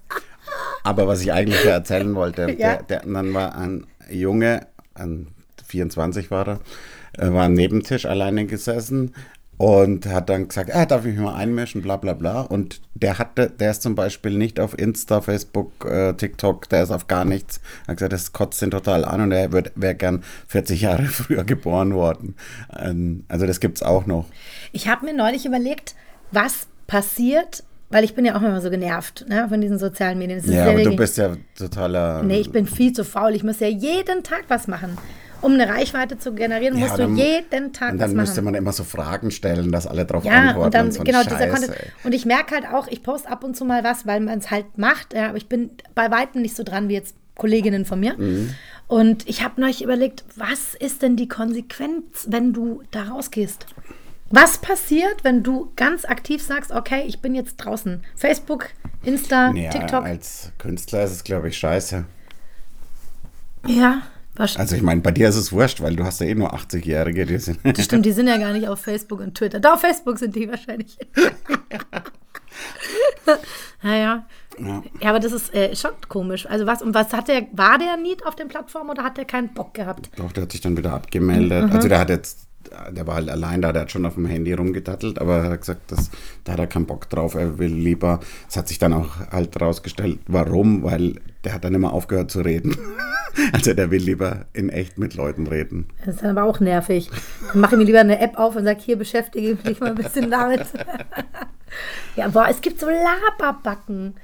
[0.84, 2.76] Aber was ich eigentlich erzählen wollte, Ja.
[2.76, 5.28] der, der, dann war ein Junge, ein
[5.66, 6.60] 24 war er,
[7.18, 9.14] äh, war am Nebentisch alleine gesessen
[9.62, 12.40] und hat dann gesagt, ah, darf ich mich mal einmischen, bla bla bla.
[12.40, 16.90] Und der hatte, der ist zum Beispiel nicht auf Insta, Facebook, äh, TikTok, der ist
[16.90, 17.60] auf gar nichts.
[17.84, 21.44] Er hat gesagt, das kotzt ihn total an und er wäre gern 40 Jahre früher
[21.44, 22.34] geboren worden.
[22.76, 24.26] Ähm, also das gibt's auch noch.
[24.72, 25.94] Ich habe mir neulich überlegt,
[26.32, 30.40] was passiert, weil ich bin ja auch immer so genervt ne, von diesen sozialen Medien.
[30.40, 32.24] Es Ja, aber du bist ja totaler.
[32.24, 33.36] Nee, ich bin viel zu faul.
[33.36, 34.98] Ich muss ja jeden Tag was machen.
[35.42, 38.26] Um eine Reichweite zu generieren, musst du dann- jeden Tag Und was dann machen.
[38.26, 40.64] müsste man immer so Fragen stellen, dass alle drauf Ja, antworten.
[40.66, 41.70] und dann, so ein genau, dieser Content.
[41.76, 41.88] ey.
[42.04, 44.50] Und ich merke halt auch, ich poste ab und zu mal was, weil man es
[44.50, 47.98] halt macht, ja, aber ich bin bei Weitem nicht so dran wie jetzt Kolleginnen von
[48.00, 48.16] mir.
[48.16, 48.54] Mhm.
[48.86, 53.66] Und ich habe neulich überlegt, was ist denn die Konsequenz, wenn du da rausgehst?
[54.30, 58.02] Was passiert, wenn du ganz aktiv sagst, okay, ich bin jetzt draußen?
[58.16, 58.68] Facebook,
[59.02, 60.04] Insta, Ja, TikTok.
[60.04, 62.04] als Künstler ist es, glaube ich, scheiße.
[63.66, 64.02] Ja,
[64.34, 66.54] was, Also ich meine, bei dir ist es wurscht, weil du hast ja eh nur
[66.54, 67.58] 80-Jährige, die sind.
[67.64, 69.60] das stimmt, die sind ja gar nicht auf Facebook und Twitter.
[69.60, 70.98] Da auf Facebook sind die wahrscheinlich.
[73.82, 74.26] naja.
[74.64, 74.82] Ja.
[75.00, 76.46] Ja, aber das ist äh, schon komisch.
[76.46, 79.24] Also was, und was hat der, war der Need auf den Plattformen oder hat der
[79.24, 80.10] keinen Bock gehabt?
[80.16, 81.66] Doch, der hat sich dann wieder abgemeldet.
[81.66, 81.72] Mhm.
[81.72, 82.46] Also der hat jetzt,
[82.90, 85.60] der war halt allein da, der hat schon auf dem Handy rumgetattelt, aber er hat
[85.60, 86.10] gesagt, das,
[86.44, 89.60] da hat er keinen Bock drauf, er will lieber, es hat sich dann auch halt
[89.60, 92.76] rausgestellt, warum, weil der hat dann immer aufgehört zu reden.
[93.52, 95.88] also der will lieber in echt mit Leuten reden.
[96.04, 97.10] Das ist dann aber auch nervig.
[97.52, 99.90] Dann mache ich mir lieber eine App auf und sage, hier beschäftige ich mich mal
[99.90, 100.66] ein bisschen damit.
[102.16, 104.14] ja, boah, es gibt so Laberbacken.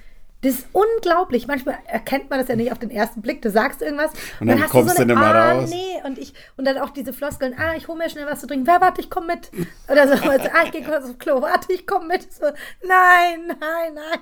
[0.40, 1.48] Das ist unglaublich.
[1.48, 3.42] Manchmal erkennt man das ja nicht auf den ersten Blick.
[3.42, 5.70] Du sagst irgendwas Und dann hast kommst du eine, nicht mehr ah, raus.
[5.70, 6.00] nee.
[6.04, 8.66] Und, ich, und dann auch diese Floskeln, ah, ich hole mir schnell was zu trinken.
[8.66, 9.50] Wer, warte, ich komme mit.
[9.88, 12.32] Oder so, also, ah, ich gehe kurz aufs Klo, warte, ich komme mit.
[12.32, 12.46] So,
[12.86, 14.20] nein, nein, nein.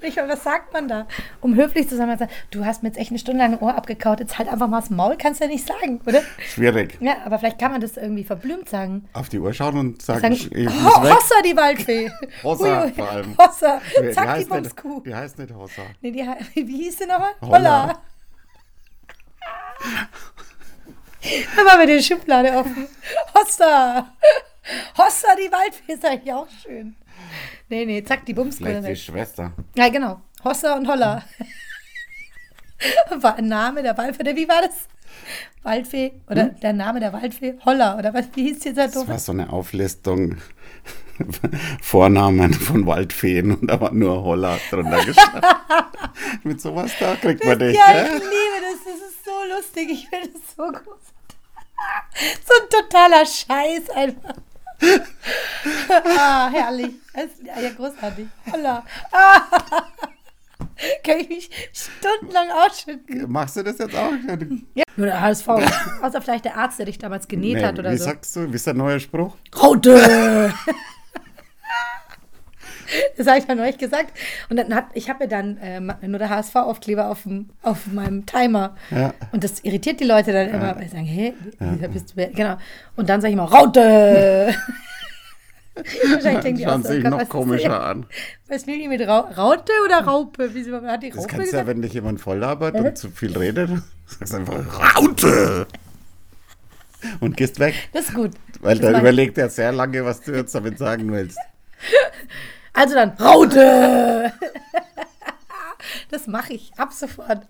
[0.00, 1.06] Meine, was sagt man da?
[1.40, 2.16] Um höflich zu sein,
[2.50, 4.80] du hast mir jetzt echt eine Stunde lang ein Ohr abgekaut, jetzt halt einfach mal
[4.80, 6.22] das Maul, kannst du ja nicht sagen, oder?
[6.46, 6.98] Schwierig.
[7.00, 9.08] Ja, aber vielleicht kann man das irgendwie verblümt sagen.
[9.12, 11.02] Auf die Uhr schauen und sagen, sagen ich oh.
[11.02, 12.10] Hossa, die Waldfee.
[12.42, 13.36] Hossa vor allem.
[13.38, 13.80] Hossa,
[14.12, 15.00] zack, die Bumskuh.
[15.00, 15.82] die heißt nicht Hossa.
[16.00, 16.20] Nee, die,
[16.66, 17.32] wie hieß sie nochmal?
[17.40, 17.82] Holla.
[17.82, 18.02] Holla.
[21.56, 22.86] Da war mir die Schublade offen.
[23.34, 24.12] Hossa.
[24.98, 26.96] Hossa, die Waldfee ist eigentlich auch schön.
[27.68, 28.64] Nee, nee, zack, die Bumskuh.
[28.64, 29.52] Vielleicht die Schwester.
[29.76, 30.20] Ja, genau.
[30.44, 31.22] Hossa und Holla.
[33.20, 34.88] War ein Name der Waldfee, wie war das?
[35.62, 37.54] Waldfee oder der Name der Waldfee?
[37.64, 38.26] Holla, oder was?
[38.34, 40.36] Wie hieß dieser Das war so eine Auflistung.
[41.80, 45.42] Vornamen von Waldfeen und da war nur Holla drunter gestanden.
[46.42, 48.18] Mit sowas da kriegt man dich, Ja, ich gell?
[48.18, 48.84] liebe das.
[48.84, 49.90] Das ist so lustig.
[49.90, 51.00] Ich finde das so groß.
[52.44, 54.34] So ein totaler Scheiß einfach.
[56.18, 56.92] Ah, herrlich.
[57.44, 58.26] Ja großartig.
[58.52, 58.84] Holla.
[59.12, 59.40] Ah.
[61.04, 63.30] Kann ich mich stundenlang ausschütten.
[63.30, 64.12] Machst du das jetzt auch?
[64.74, 64.84] Ja.
[64.96, 65.48] Nur der HSV.
[66.02, 68.04] Außer vielleicht der Arzt, der dich damals genäht Nee, hat oder wie so.
[68.04, 68.50] sagst du?
[68.50, 69.36] Wie ist der neue Spruch?
[69.60, 70.52] Raute!
[73.16, 74.12] Das habe ich dann euch gesagt.
[74.50, 78.26] Und dann hat, ich habe mir dann ähm, nur der HSV-Aufkleber auf, dem- auf meinem
[78.26, 78.76] Timer.
[78.90, 79.14] Ja.
[79.32, 82.56] Und das irritiert die Leute dann immer, weil sie sagen, hä, wieso bist du, genau.
[82.96, 84.54] Und dann sage ich mal, Raute!
[85.74, 87.82] Wahrscheinlich denken die auch Schauen so, sich Gott, noch komischer das?
[87.84, 88.06] an.
[88.46, 90.50] Was will die mit Ra Raute oder Raupe?
[90.52, 93.10] Wieso hat die Das Raupe kannst du ja, wenn dich jemand voll labert und zu
[93.10, 93.70] viel redet,
[94.06, 95.66] sagst einfach Raute!
[97.20, 97.74] Und gehst weg.
[97.92, 98.30] Das ist gut.
[98.60, 98.98] Weil Das ich.
[98.98, 101.38] überlegt ja sehr lange, was du jetzt damit sagen willst.
[102.74, 104.32] Also dann, Raute!
[106.10, 107.46] Das mache ich ab sofort.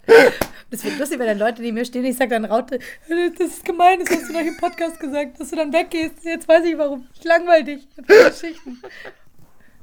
[0.70, 3.64] Das wird lustig, wenn dann Leute neben mir stehen, ich sage dann Raute, das ist
[3.64, 6.24] gemein, das hast du doch im Podcast gesagt, dass du dann weggehst.
[6.24, 7.06] Jetzt weiß ich warum.
[7.14, 8.82] Ich langweil dich mit den Geschichten.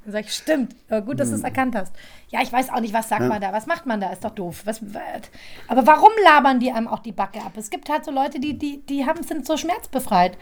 [0.04, 1.94] Dann sage ich, stimmt, aber gut, dass du es erkannt hast.
[2.30, 4.32] Ja, ich weiß auch nicht, was sagt man da, was macht man da, ist doch
[4.32, 4.64] doof.
[4.66, 4.82] Was,
[5.68, 7.54] aber warum labern die einem auch die Backe ab?
[7.56, 10.38] Es gibt halt so Leute, die, die, die haben, sind so schmerzbefreit.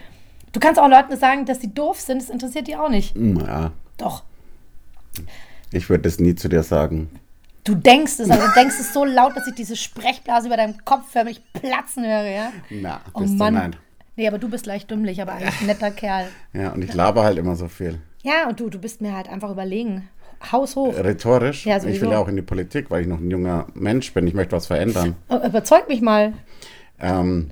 [0.52, 3.14] Du kannst auch Leuten sagen, dass sie doof sind, das interessiert die auch nicht.
[3.16, 4.24] Ja, Doch.
[5.72, 7.10] Ich würde das nie zu dir sagen.
[7.64, 10.82] Du denkst es, also du denkst es so laut, dass ich diese Sprechblase über deinem
[10.84, 12.52] Kopf förmlich platzen höre, ja?
[12.70, 13.54] Na, Oh bist du Mann.
[13.54, 13.76] nein.
[14.16, 16.26] Nee, aber du bist leicht dümmlich, aber eigentlich ein netter Kerl.
[16.52, 18.00] Ja, und ich laber halt immer so viel.
[18.22, 20.08] Ja, und du, du bist mir halt einfach überlegen.
[20.52, 20.94] Haus hoch.
[20.96, 21.66] Rhetorisch.
[21.66, 24.26] Ja, ich will ja auch in die Politik, weil ich noch ein junger Mensch bin.
[24.26, 25.16] Ich möchte was verändern.
[25.28, 26.32] Überzeug mich mal.
[26.98, 27.50] Ähm,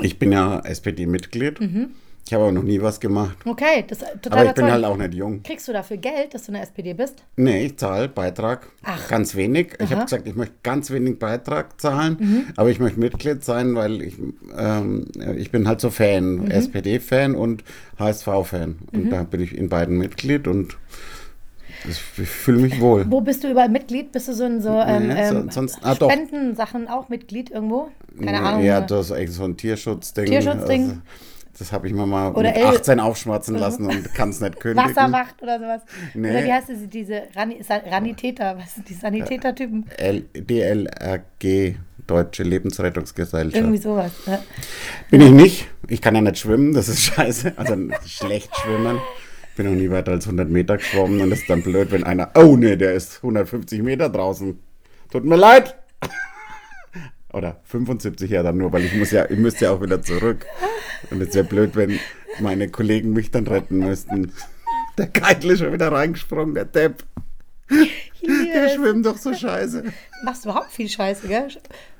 [0.00, 1.60] ich bin ja SPD-Mitglied.
[1.60, 1.90] Mhm.
[2.26, 3.36] Ich habe aber noch nie was gemacht.
[3.44, 4.72] Okay, das ist total Aber ich bin überzeugend.
[4.72, 5.42] halt auch nicht jung.
[5.44, 7.22] Kriegst du dafür Geld, dass du in der SPD bist?
[7.36, 8.66] Nee, ich zahle Beitrag.
[8.82, 9.06] Ach.
[9.08, 9.74] Ganz wenig.
[9.74, 9.84] Ich Aha.
[9.86, 9.90] Mhm.
[9.92, 14.16] habe gesagt, ich möchte ganz wenig Beitrag zahlen, aber ich möchte Mitglied sein, weil ich,
[14.58, 16.50] ähm, ich bin halt so Fan, Mhm.
[16.50, 17.62] SPD-Fan und
[18.00, 18.76] HSV-Fan.
[18.92, 20.76] Und da bin ich in beiden Mitglied und
[21.88, 23.04] ich fühle mich wohl.
[23.08, 24.10] Wo bist du überall Mitglied?
[24.10, 25.94] Bist du so in so ähm, Nee, so- ähm, sonst- ah.
[25.94, 27.90] Spendensachen auch Mitglied irgendwo?
[28.18, 28.64] Keine Ahnung.
[28.64, 28.86] Ja, oder?
[28.86, 30.26] das ist echt so ein Tierschutzding.
[30.26, 30.82] Tierschutzding.
[30.82, 30.96] Also,
[31.58, 34.60] das habe ich mir mal Oder mit El- 18 aufschwatzen lassen und kann es nicht
[34.60, 34.90] kündigen.
[34.94, 35.82] Wasserwacht oder sowas.
[36.14, 36.30] Nee.
[36.30, 39.86] Oder wie heißt das, diese Rani Ranitäter, was sind die Sanitätertypen?
[39.96, 43.56] L DLRG, Deutsche Lebensrettungsgesellschaft.
[43.56, 44.12] Irgendwie sowas.
[44.26, 44.38] Ne?
[45.10, 45.68] Bin ich nicht.
[45.88, 47.54] Ich kann ja nicht schwimmen, das ist scheiße.
[47.56, 47.74] Also
[48.06, 48.98] schlecht schwimmen.
[49.56, 52.30] Bin noch nie weiter als 100 Meter geschwommen und das ist dann blöd, wenn einer,
[52.34, 54.58] oh nee, der ist 150 Meter draußen.
[55.10, 55.74] Tut mir leid.
[57.36, 60.46] Oder 75 ja dann nur, weil ich muss ja, ich müsste ja auch wieder zurück.
[61.10, 61.98] Und es wäre blöd, wenn
[62.40, 64.32] meine Kollegen mich dann retten müssten.
[64.96, 67.04] Der Keitel ist schon wieder reingesprungen, der Depp.
[67.68, 69.82] Ich liebe Der schwimmt doch so scheiße.
[69.82, 69.90] Du
[70.24, 71.48] machst überhaupt viel Scheiße, gell?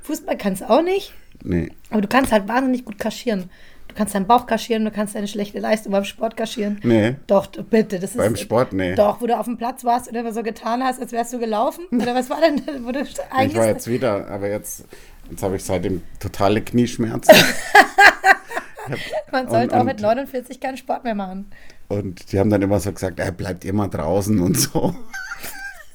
[0.01, 1.71] Fußball kannst du auch nicht, Nee.
[1.91, 3.51] aber du kannst halt wahnsinnig gut kaschieren.
[3.89, 6.81] Du kannst deinen Bauch kaschieren, du kannst deine schlechte Leistung beim Sport kaschieren.
[6.83, 7.17] Nee.
[7.27, 8.17] Doch, bitte, das ist.
[8.17, 8.95] Beim Sport, nee.
[8.95, 11.39] Doch, wo du auf dem Platz warst und immer so getan hast, als wärst du
[11.39, 11.85] gelaufen.
[11.93, 12.63] Oder was war denn?
[12.85, 14.85] Wo du Ich eigentlich war jetzt wieder, aber jetzt,
[15.31, 17.35] jetzt habe ich seitdem totale Knieschmerzen.
[19.33, 21.51] man sollte und- auch mit und- 49 keinen Sport mehr machen.
[21.89, 24.95] Und die haben dann immer so gesagt, er bleibt immer draußen und so.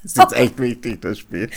[0.02, 1.48] Das ist jetzt echt wichtig, das Spiel.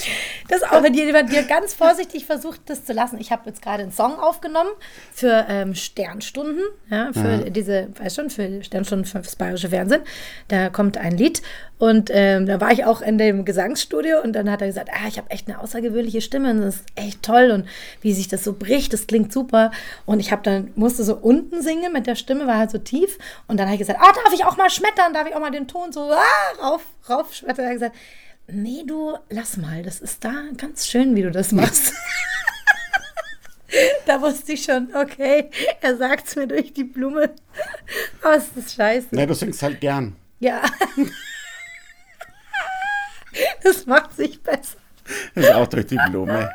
[0.50, 3.18] Das auch, wenn jemand dir ganz vorsichtig versucht, das zu lassen.
[3.20, 4.70] Ich habe jetzt gerade einen Song aufgenommen
[5.12, 10.02] für ähm, Sternstunden, ja, für diese, weißt schon, für Sternstunden für das Bayerische Fernsehen.
[10.48, 11.42] Da kommt ein Lied
[11.78, 15.08] und ähm, da war ich auch in dem Gesangsstudio und dann hat er gesagt, ah,
[15.08, 17.68] ich habe echt eine außergewöhnliche Stimme und das ist echt toll und
[18.02, 19.72] wie sich das so bricht, das klingt super.
[20.06, 23.18] Und ich habe dann, musste so unten singen mit der Stimme, war halt so tief
[23.48, 25.52] und dann habe ich gesagt, ah, darf ich auch mal schmettern, darf ich auch mal
[25.52, 27.66] den Ton so ah, rauf, rauf schmettern.
[27.66, 27.96] Er hat gesagt,
[28.48, 31.94] Nee, du, lass mal, das ist da ganz schön, wie du das machst.
[34.06, 35.50] da wusste ich schon, okay,
[35.82, 37.34] er sagt es mir durch die Blume.
[38.24, 39.16] Oh, ist das scheiße.
[39.16, 40.16] Ne, du singst halt gern.
[40.40, 40.62] Ja.
[43.64, 44.78] Es macht sich besser.
[45.34, 46.52] Das ist auch durch die Blume.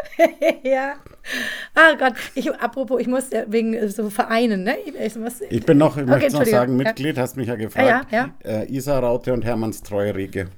[0.62, 0.96] ja.
[1.74, 4.76] Ah Gott, ich, apropos, ich muss ja wegen äh, so Vereinen, ne?
[4.78, 6.84] Ich, muss, Ich bin noch, ich möchte noch sagen, Ja.
[6.84, 8.08] Mitglied, hast mich ja gefragt.
[8.12, 10.48] Ja, Äh, Isa Raute und Hermanns Treueriege.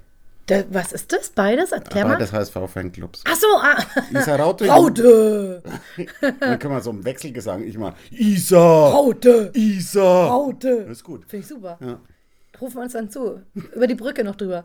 [0.46, 1.30] Da, was ist das?
[1.30, 1.72] Beides?
[1.72, 2.04] Erklär.
[2.04, 3.22] Beides HSV-Fanclubs.
[3.26, 3.76] Ach so, ah.
[4.12, 4.66] Isa Raute.
[4.68, 5.62] Raute!
[6.40, 7.62] Dann können wir so im Wechselgesang.
[7.64, 8.58] Ich mal, Isa!
[8.88, 9.50] Raute!
[9.54, 10.26] Isa!
[10.26, 10.82] Raute!
[10.82, 11.24] Das ist gut.
[11.28, 11.78] Finde ich super.
[11.80, 11.98] Ja.
[12.60, 13.40] Rufen wir uns dann zu.
[13.74, 14.64] Über die Brücke noch drüber.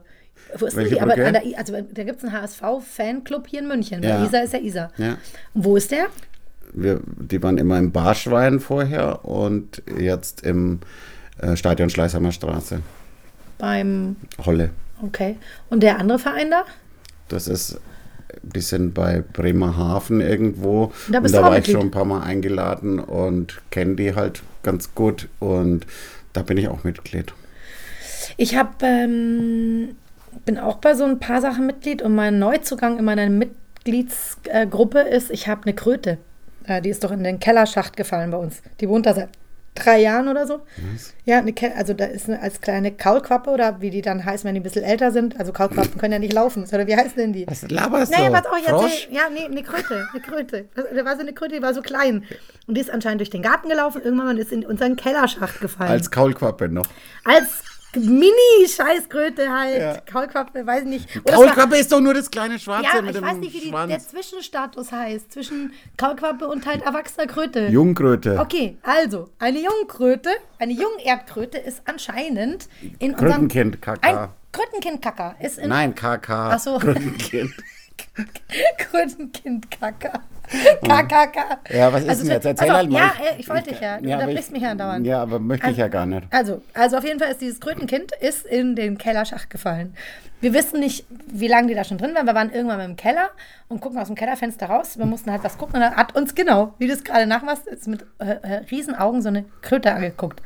[0.58, 1.12] Wo ist Welche denn die?
[1.12, 4.04] Aber der, also, da gibt es einen HSV-Fanclub hier in München.
[4.04, 4.24] Ja.
[4.24, 4.92] Isa ist ja Isa.
[4.98, 5.18] Ja.
[5.54, 6.08] Und wo ist der?
[6.74, 10.80] Wir, die waren immer im Barschwein vorher und jetzt im
[11.42, 12.82] äh, Stadion Schleißheimer Straße.
[13.58, 14.16] Beim.
[14.46, 14.72] Holle.
[15.02, 15.38] Okay.
[15.70, 16.64] Und der andere Verein da?
[17.28, 17.80] Das ist,
[18.42, 20.92] die sind bei Bremerhaven irgendwo.
[21.10, 23.96] Da und bist da du auch war ich schon ein paar Mal eingeladen und kenne
[23.96, 25.28] die halt ganz gut.
[25.40, 25.86] Und
[26.34, 27.34] da bin ich auch Mitglied.
[28.38, 29.96] Ich habe ähm,
[30.46, 35.32] bin auch bei so ein paar Sachen Mitglied und mein Neuzugang in meiner Mitgliedsgruppe ist,
[35.32, 36.18] ich habe eine Kröte.
[36.66, 38.62] Äh, die ist doch in den Kellerschacht gefallen bei uns.
[38.80, 39.30] Die wohnt da seit
[39.76, 40.62] drei Jahren oder so.
[41.26, 44.46] Ja, eine Ke also da ist eine, als kleine Kaulquappe oder wie die dann heißen,
[44.46, 45.40] wenn die ein bisschen älter sind.
[45.40, 46.64] Also Kaulquappen können ja nicht laufen.
[46.66, 47.48] Oder wie heißen denn die?
[47.48, 48.34] Was laberst Nee, du?
[48.34, 49.06] was auch Frosch?
[49.08, 50.66] erzähl, Ja, nee, eine Kröte, eine Kröte.
[50.76, 52.24] Da war so eine Kröte, die war so klein.
[52.68, 54.02] Und die ist anscheinend durch den Garten gelaufen.
[54.04, 55.92] Irgendwann ist in unseren Kellerschacht gefallen.
[55.92, 56.88] Als Kaulquappe noch.
[57.24, 57.64] Als
[57.96, 59.82] Mini-Scheißkröte halt.
[59.82, 59.98] Ja.
[60.02, 61.16] Kaulquappe, weiß ich nicht.
[61.18, 63.38] Oder es war- Kaulquappe ist doch nur das kleine Schwarze Ja, mit ich dem weiß
[63.38, 63.90] nicht, wie die, Schwanz.
[63.90, 65.32] der Zwischenstatus heißt.
[65.32, 67.68] Zwischen Kaulquappe und halt erwachsener Kröte.
[67.68, 68.40] Jungkröte.
[68.40, 72.68] Okay, also, eine Jungkröte, eine Jungerdkröte ist anscheinend
[73.00, 73.48] in unserem...
[73.50, 74.00] Krötenkind, KK.
[74.02, 75.70] Ein Krötenkind-Kacker ist in...
[75.70, 76.30] Nein, KK.
[76.54, 76.80] Ach so.
[78.78, 79.70] Krötenkind.
[79.72, 80.20] Krötenkind-Kacker.
[80.82, 81.60] KKK.
[81.70, 82.46] Ja, was ist Also, denn jetzt?
[82.46, 82.98] Erzähl auf, halt mal.
[83.00, 84.00] Ja, äh, ich wollte dich ja.
[84.00, 85.06] Du aber unterbrichst ich- mich ja dauernd.
[85.06, 86.24] Ja, aber möchte ich ja gar nicht.
[86.32, 89.94] Also, also auf jeden Fall ist dieses Krötenkind ist in den Kellerschacht gefallen.
[90.42, 92.26] Wir wissen nicht, wie lange die da schon drin waren.
[92.26, 93.30] Wir waren irgendwann mal im Keller
[93.68, 94.98] und gucken aus dem Kellerfenster raus.
[94.98, 97.66] Wir mussten halt was gucken und dann hat uns genau, wie du es gerade nachmachst,
[97.88, 100.42] mit äh, äh, Riesenaugen so eine Kröte angeguckt.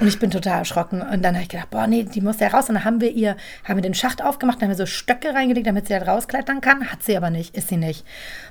[0.00, 1.02] Und ich bin total erschrocken.
[1.02, 2.68] Und dann habe ich gedacht, boah, nee, die muss ja raus.
[2.68, 5.34] Und dann haben wir ihr, haben wir den Schacht aufgemacht, dann haben wir so Stöcke
[5.34, 6.90] reingelegt, damit sie halt rausklettern kann.
[6.90, 8.04] Hat sie aber nicht, ist sie nicht.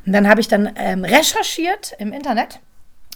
[0.06, 2.60] Und dann habe ich dann ähm, recherchiert im Internet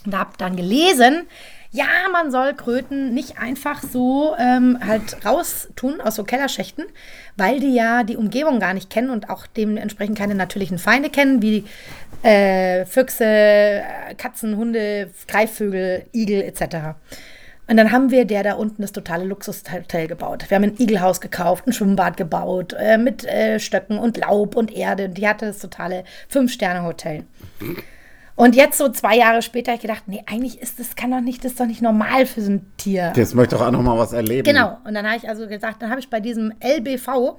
[0.06, 1.26] und habe dann gelesen,
[1.74, 6.84] ja, man soll Kröten nicht einfach so ähm, halt raustun aus so Kellerschächten,
[7.36, 11.40] weil die ja die Umgebung gar nicht kennen und auch dementsprechend keine natürlichen Feinde kennen,
[11.40, 11.64] wie
[12.22, 13.82] äh, Füchse,
[14.18, 16.94] Katzen, Hunde, Greifvögel, Igel etc.
[17.72, 20.44] Und dann haben wir der da unten das totale Luxushotel gebaut.
[20.48, 24.70] Wir haben ein Igelhaus gekauft, ein Schwimmbad gebaut, äh, mit äh, Stöcken und Laub und
[24.70, 25.06] Erde.
[25.06, 27.24] Und die hatte das totale Fünf-Sterne-Hotel.
[28.36, 31.22] Und jetzt so zwei Jahre später habe ich gedacht, nee, eigentlich ist das kann doch
[31.22, 33.14] nicht, das ist doch nicht normal für so ein Tier.
[33.16, 34.44] Jetzt möchte ich doch auch noch mal was erleben.
[34.44, 34.76] Genau.
[34.84, 37.38] Und dann habe ich also gesagt, dann habe ich bei diesem LBV,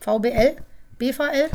[0.00, 0.56] VBL,
[0.96, 1.50] BVL,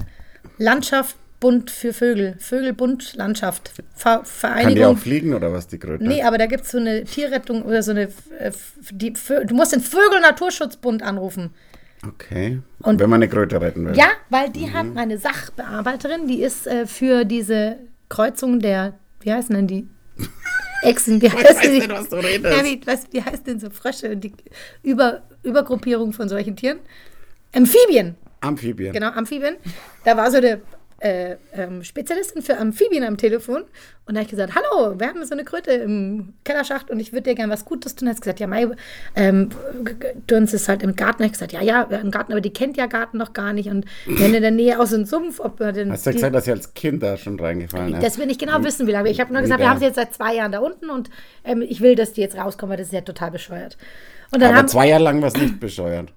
[0.60, 4.96] Landschaft Bund für Vögel, Vögelbund Landschaft, Ver Kann die Vereinigung.
[4.96, 6.04] auch fliegen oder was, die Kröte?
[6.08, 8.04] Nee, aber da gibt es so eine Tierrettung oder so eine.
[8.40, 8.52] äh,
[8.92, 11.50] Die, du musst den Vögel-Naturschutzbund anrufen.
[12.08, 12.62] Okay.
[12.84, 13.98] Und- Wenn man eine Kröte retten will.
[13.98, 17.78] Ja, weil die hat meine Sachbearbeiterin, die ist äh, für diese
[18.10, 18.94] Kreuzung der.
[19.22, 19.88] Wie heißen denn die?
[20.84, 22.56] Echsen, wie heißt nicht, was du redest.
[22.58, 24.34] Ja, wie, was, wie heißt denn so Frösche und die
[24.84, 26.80] Über, Übergruppierung von solchen Tieren?
[27.54, 28.16] Amphibien.
[28.42, 28.94] Amphibien.
[28.94, 29.58] Genau, Amphibien.
[30.06, 30.62] Da war so eine
[31.02, 33.64] äh, ähm, Spezialistin für Amphibien am Telefon
[34.06, 37.12] und da habe ich gesagt, hallo, wir haben so eine Kröte im Kellerschacht und ich
[37.12, 38.06] würde dir gerne was Gutes tun.
[38.08, 38.68] Da hat gesagt, ja, Mai,
[39.16, 39.50] ähm,
[40.28, 41.24] du uns ist halt im Garten.
[41.24, 43.86] Ich gesagt, ja, ja, im Garten, aber die kennt ja Garten noch gar nicht und
[44.06, 46.36] wenn in der Nähe aus so einem Sumpf, ob wir denn Hast du die- gesagt,
[46.36, 48.04] dass sie als Kind da schon reingefallen ist?
[48.04, 49.10] das will ich genau wissen, wie lange.
[49.10, 51.10] Ich habe nur gesagt, wir haben sie jetzt seit zwei Jahren da unten und
[51.44, 53.78] ähm, ich will, dass die jetzt rauskommen, weil das ist ja total bescheuert.
[54.32, 56.14] Und dann aber haben, zwei Jahre lang war es nicht bescheuert.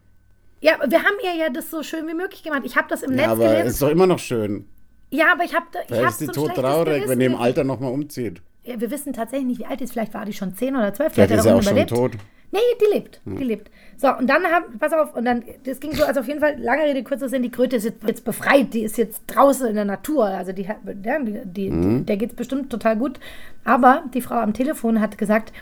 [0.61, 2.63] ja, wir haben ihr ja das so schön wie möglich gemacht.
[2.65, 3.67] Ich habe das im Ja, Netz aber gelesen.
[3.69, 4.67] ist doch immer noch schön.
[5.15, 7.37] Ja, aber ich habe ich Da ist sie so tot traurig, wenn die im.
[7.37, 8.43] Alter nochmal umzieht.
[8.65, 9.93] Ja, wir wissen tatsächlich nicht, wie alt die ist.
[9.93, 11.13] Vielleicht war die schon 10 oder 12.
[11.13, 12.13] Vielleicht hat ist sie auch schon unten tot.
[12.51, 13.21] Nee, die lebt.
[13.25, 13.71] Die lebt.
[13.97, 16.57] So, und dann haben, pass auf, und dann, das ging so, also auf jeden Fall,
[16.61, 19.75] lange Rede, kurzer Sinn, die Kröte ist jetzt, jetzt befreit, die ist jetzt draußen in
[19.75, 20.27] der Natur.
[20.27, 20.77] Also die, ja,
[21.21, 22.07] die, die, Mhm.
[22.07, 23.19] der geht es bestimmt total gut.
[23.65, 25.53] Aber die Frau am Telefon hat gesagt,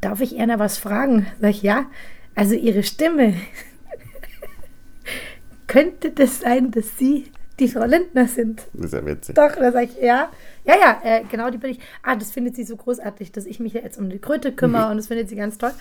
[0.00, 1.26] darf ich Erna was fragen?
[1.40, 1.86] Sag ich, ja.
[2.34, 3.34] Also ihre Stimme.
[5.66, 7.24] Könnte das sein, dass Sie
[7.58, 8.62] die Frau Lindner sind?
[8.72, 9.34] Das ist ja witzig.
[9.34, 10.28] Doch, da sage ich, ja.
[10.64, 11.78] Ja, ja, äh, genau, die bin ich.
[12.02, 14.90] Ah, das findet sie so großartig, dass ich mich ja jetzt um die Kröte kümmere
[14.90, 15.72] und das findet sie ganz toll.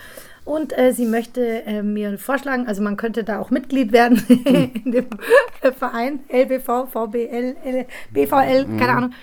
[0.43, 4.23] Und äh, sie möchte äh, mir vorschlagen, also man könnte da auch Mitglied werden
[4.85, 5.07] in dem
[5.77, 9.13] Verein LBV, VBL, L, BVL, keine Ahnung.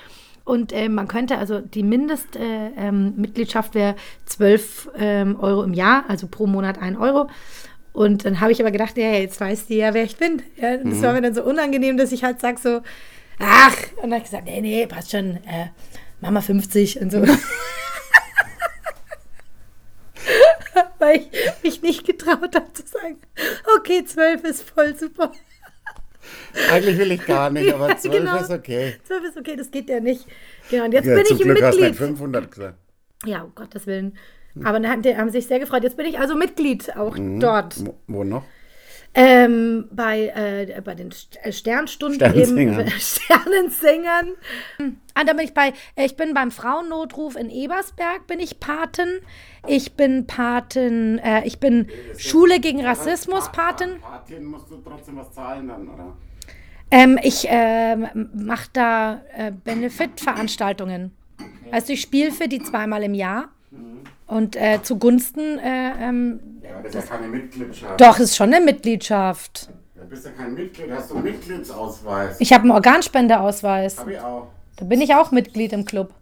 [0.45, 6.05] Und äh, man könnte, also die Mindestmitgliedschaft äh, ähm, wäre 12 ähm, Euro im Jahr,
[6.09, 7.29] also pro Monat 1 Euro.
[7.93, 10.43] Und dann habe ich aber gedacht, ja, jetzt weiß die ja, wer ich bin.
[10.57, 11.03] Ja, das Mhm.
[11.03, 12.81] war mir dann so unangenehm, dass ich halt sage so,
[13.39, 15.67] ach, und dann habe ich gesagt, nee, nee, passt schon, äh,
[16.21, 17.23] Mama 50 und so.
[20.99, 23.19] Weil ich mich nicht getraut habe zu sagen,
[23.77, 25.33] okay, 12 ist voll super.
[26.71, 28.37] Eigentlich will ich gar nicht, aber Ja, 12 genau.
[28.41, 28.95] ist okay.
[29.05, 30.27] 12 ist okay, das geht ja nicht.
[30.71, 32.09] Genau, und jetzt Ja, bin zum ich Glück hast du nicht Mitglied.
[32.09, 32.79] 500 gesagt.
[33.27, 34.17] Ja, um Gottes Willen.
[34.65, 35.83] Aber dann haben, die haben sich sehr gefreut.
[35.83, 37.77] Jetzt bin ich also Mitglied auch dort.
[38.07, 38.45] Wo, noch?
[39.15, 41.11] Ähm, bei, äh, bei den
[41.43, 42.81] äh, Sternstunden Sternensingern.
[42.87, 42.91] eben.
[42.91, 44.29] Sternensängern.
[45.13, 49.21] Ah, da bin ich bei, äh, ich bin beim Frauennotruf in Ebersberg, bin ich Paten.
[49.67, 54.01] Ich bin Paten, äh, ich bin Schule gegen Rassismus Paten.
[54.01, 56.17] Patin musst du trotzdem was zahlen dann, oder?
[56.91, 61.13] Ähm, ich ähm, mache da äh, Benefit-Veranstaltungen.
[61.71, 63.51] Also ich spiele für die zweimal im Jahr.
[64.33, 68.01] Und äh, zugunsten, äh, ähm, Ja, das ist ja keine Mitgliedschaft.
[68.01, 69.69] doch, ist schon eine Mitgliedschaft.
[69.95, 72.37] Du bist ja kein Mitglied, hast du einen Mitgliedsausweis.
[72.41, 73.99] Ich habe einen Organspendeausweis.
[73.99, 74.49] Hab ich auch.
[74.77, 76.15] Da bin ich auch Mitglied im Club.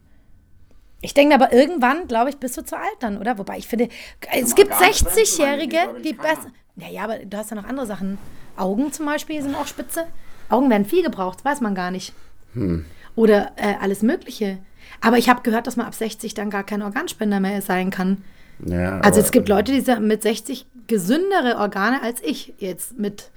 [1.01, 3.38] Ich denke mir aber irgendwann, glaube ich, bist du zu alt dann, oder?
[3.38, 3.88] Wobei ich finde,
[4.33, 6.51] es gibt Organspenden, 60-Jährige, meine ich, die besser.
[6.75, 8.18] Naja, aber du hast ja noch andere Sachen.
[8.57, 10.07] Augen zum Beispiel sind auch spitze.
[10.49, 12.12] Augen werden viel gebraucht, weiß man gar nicht.
[12.55, 12.85] Hm.
[13.14, 14.59] Oder äh, alles Mögliche.
[15.00, 18.18] Aber ich habe gehört, dass man ab 60 dann gar kein Organspender mehr sein kann.
[18.66, 23.30] Ja, Also es gibt Leute, die sind mit 60 gesündere Organe als ich jetzt mit.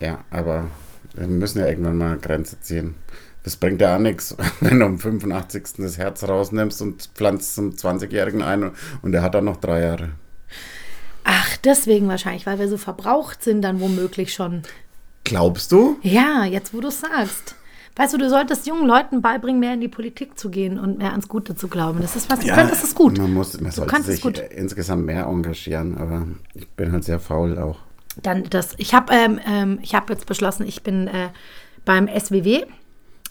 [0.00, 0.66] Ja, aber
[1.14, 2.94] wir müssen ja irgendwann mal eine Grenze ziehen.
[3.42, 5.64] Das bringt ja auch nichts, wenn du am 85.
[5.78, 8.72] das Herz rausnimmst und pflanzt zum 20-Jährigen ein
[9.02, 10.10] und der hat dann noch drei Jahre.
[11.24, 14.62] Ach, deswegen wahrscheinlich, weil wir so verbraucht sind dann womöglich schon.
[15.24, 15.98] Glaubst du?
[16.02, 17.56] Ja, jetzt wo du es sagst.
[17.96, 21.12] Weißt du, du solltest jungen Leuten beibringen, mehr in die Politik zu gehen und mehr
[21.12, 22.00] ans Gute zu glauben.
[22.02, 23.16] Das ist was, du könntest es gut.
[23.16, 27.58] Man, muss, man sollte sich äh, insgesamt mehr engagieren, aber ich bin halt sehr faul
[27.58, 27.78] auch.
[28.22, 31.30] Dann das, ich habe ähm, ähm, ich hab jetzt beschlossen, ich bin äh,
[31.86, 32.64] beim SWW.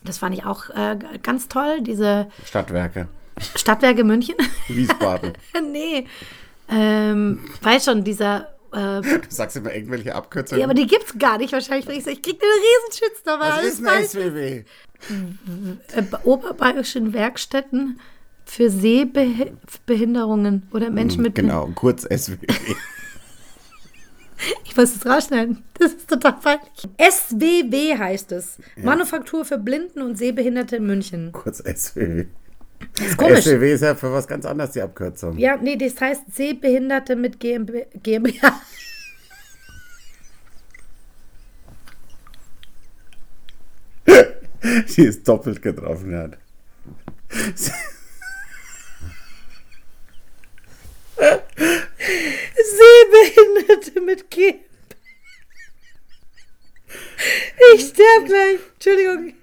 [0.04, 3.08] Das fand ich auch äh, ganz toll, diese Stadtwerke,
[3.56, 4.36] Stadtwerke München.
[4.68, 5.34] Wiesbaden.
[5.72, 6.08] nee.
[6.70, 8.55] Ähm, weiß schon, dieser.
[8.76, 10.60] Äh, du sagst immer irgendwelche Abkürzungen.
[10.60, 11.88] ja, aber die gibt's gar nicht wahrscheinlich.
[11.90, 12.52] Ich, ich krieg einen
[12.92, 14.64] Riesenschützer, weil Was ist ein falsch SWW?
[15.96, 18.00] äh, oberbayerischen Werkstätten
[18.46, 21.36] für Sehbehinderungen oder Menschen mit.
[21.36, 22.46] Genau, kurz SWW.
[24.66, 25.64] Ich muss es rausschneiden.
[25.80, 26.70] Das ist total peinlich.
[27.00, 28.58] SWW heißt es.
[28.76, 31.32] Manufaktur für Blinden und Sehbehinderte in München.
[31.32, 32.26] kurz SWW.
[32.94, 33.44] Das ist komisch.
[33.46, 35.38] SWW ist ja für was ganz anderes die Abkürzung.
[35.38, 37.86] Ja, nee, das heißt Sehbehinderte mit GmbH.
[38.02, 38.62] GmbH.
[44.88, 46.38] Sie ist doppelt getroffen hat.
[52.58, 54.66] Sehbehinderte mit GmbH.
[57.74, 58.60] Ich sterbe gleich.
[58.74, 59.34] Entschuldigung.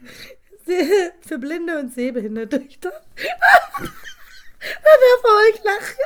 [1.27, 2.63] Für Blinde und Sehbehinderte.
[2.69, 2.99] Ich Wer
[4.61, 5.99] darf euch lachen?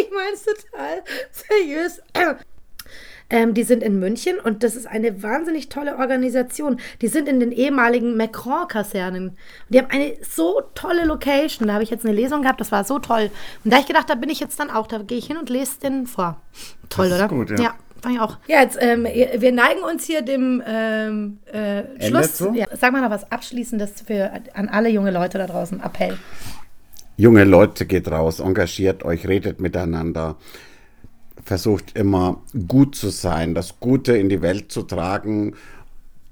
[0.00, 1.02] Ich meine es total
[1.32, 2.02] seriös.
[3.28, 6.78] Ähm, die sind in München und das ist eine wahnsinnig tolle Organisation.
[7.00, 9.36] Die sind in den ehemaligen Macron-Kasernen.
[9.68, 11.66] Die haben eine so tolle Location.
[11.66, 13.30] Da habe ich jetzt eine Lesung gehabt, das war so toll.
[13.64, 14.86] Und da hab ich gedacht, da bin ich jetzt dann auch.
[14.86, 16.40] Da gehe ich hin und lese den vor.
[16.88, 17.28] Toll, Das ist oder?
[17.28, 17.56] gut, ja.
[17.56, 17.74] ja.
[18.02, 18.38] Fand ich auch.
[18.46, 22.36] Ja, jetzt, ähm, wir neigen uns hier dem ähm, äh, Schluss.
[22.36, 22.52] zu?
[22.54, 25.80] Ja, sag mal noch was Abschließendes für, an alle junge Leute da draußen.
[25.80, 26.16] Appell.
[27.16, 30.36] Junge Leute, geht raus, engagiert euch, redet miteinander.
[31.42, 35.54] Versucht immer gut zu sein, das Gute in die Welt zu tragen,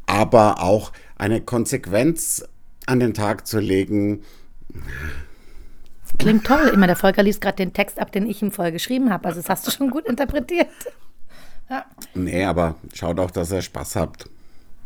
[0.07, 2.47] aber auch eine Konsequenz
[2.87, 4.23] an den Tag zu legen.
[6.19, 6.71] Klingt toll.
[6.73, 9.27] Immer der Volker liest gerade den Text ab, den ich ihm vorher geschrieben habe.
[9.27, 10.69] Also das hast du schon gut interpretiert.
[11.71, 14.29] Ja, Nee, aber schaut auch, dass ihr Spaß habt.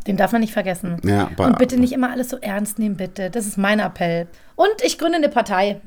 [0.07, 1.01] den darf man nicht vergessen.
[1.05, 3.31] Ja, Und bitte nicht immer alles so ernst nehmen, bitte.
[3.31, 4.27] Das ist mein Appell.
[4.57, 5.81] Und ich gründe eine Partei.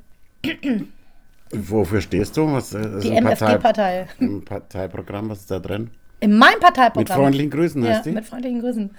[1.51, 2.51] Wofür stehst du?
[2.53, 4.07] Was ist Die MFG-Partei.
[4.19, 5.89] Ein Parteiprogramm, was ist da drin?
[6.19, 7.01] In meinem Parteiprogramm.
[7.01, 8.11] Mit freundlichen Grüßen Ja, heißt die?
[8.11, 8.89] mit freundlichen Grüßen.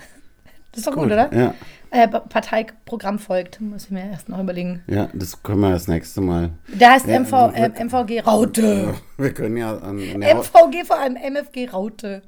[0.73, 1.33] Das ist doch gut, Gut, oder?
[1.35, 1.55] ja.
[1.95, 3.61] Äh, Pa- Parteiprogramm folgt.
[3.61, 4.83] Muss ich mir erst noch überlegen.
[4.87, 6.51] Ja, das können wir das nächste Mal.
[6.79, 8.95] Da heißt Ja, MV, äh, MVG Raute.
[9.19, 12.23] Wir können ja an Haus- MVG vor allem MFG Raute.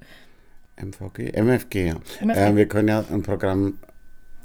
[0.76, 1.32] MVG?
[1.34, 1.94] MFG, ja.
[2.20, 2.40] MFG.
[2.40, 3.78] Äh, wir können ja ein Programm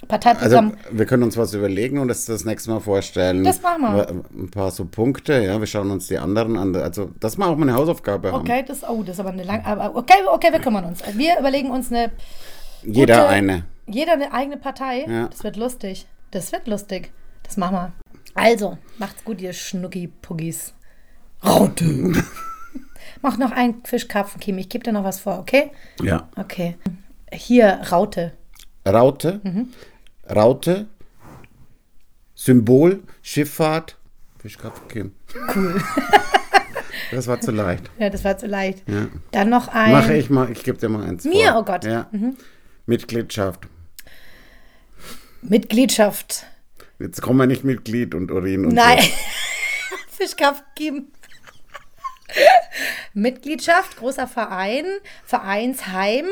[0.01, 0.73] Also Parteiprogramm.
[0.91, 3.43] wir können uns was überlegen und das das nächste Mal vorstellen.
[3.43, 4.07] Das machen wir.
[4.09, 5.59] Ein paar so Punkte, ja.
[5.59, 6.75] Wir schauen uns die anderen an.
[6.75, 8.41] Also, dass wir auch mal eine Hausaufgabe haben.
[8.41, 9.65] okay, das, oh, das ist aber eine lange.
[9.65, 11.01] Aber okay, okay, wir kümmern uns.
[11.15, 12.11] Wir überlegen uns eine.
[12.83, 13.65] Jeder gute- eine.
[13.87, 15.05] Jeder eine eigene Partei.
[15.07, 15.27] Ja.
[15.27, 16.07] Das wird lustig.
[16.31, 17.11] Das wird lustig.
[17.43, 17.91] Das machen wir.
[18.35, 20.73] Also, macht's gut, ihr Schnucki-Puggis.
[21.43, 22.13] Raute.
[23.21, 24.57] Mach noch einen Fischkarpfenkiem.
[24.59, 25.71] Ich gebe dir noch was vor, okay?
[26.01, 26.29] Ja.
[26.35, 26.77] Okay.
[27.33, 28.33] Hier, Raute.
[28.87, 29.41] Raute,
[30.29, 30.87] Raute,
[32.35, 33.97] Symbol, Schifffahrt,
[34.39, 35.13] Fischkapfenkim.
[35.55, 35.81] Cool.
[37.11, 37.89] Das war zu leicht.
[37.97, 38.87] Ja, das war zu leicht.
[38.87, 39.07] Ja.
[39.31, 39.91] Dann noch ein.
[39.93, 41.53] Mache ich mal, ich gebe dir mal eins Mir?
[41.53, 41.61] vor.
[41.61, 41.83] Oh Gott.
[41.83, 42.07] Ja.
[42.89, 43.67] Mitgliedschaft.
[45.43, 46.47] Mitgliedschaft.
[46.97, 48.97] Jetzt kommen wir nicht Mitglied und Urin und Nein.
[49.89, 49.95] so.
[50.17, 51.07] Fischkarpfenkiem.
[53.13, 54.85] Mitgliedschaft, großer Verein,
[55.23, 56.25] Vereinsheim,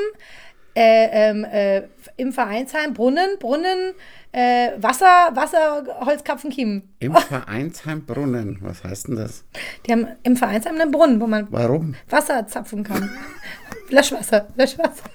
[0.75, 1.83] äh, ähm, äh,
[2.17, 3.93] im Vereinsheim, Brunnen, Brunnen,
[4.31, 6.83] äh, Wasser, Wasser, Holzkapfenkiem.
[6.99, 8.57] Im Vereinsheim Brunnen.
[8.61, 9.43] Was heißt denn das?
[9.85, 11.95] Die haben im Vereinsheim einen Brunnen, wo man Warum?
[12.09, 13.09] Wasser zapfen kann.
[13.89, 15.09] Löschwasser, Löschwasser.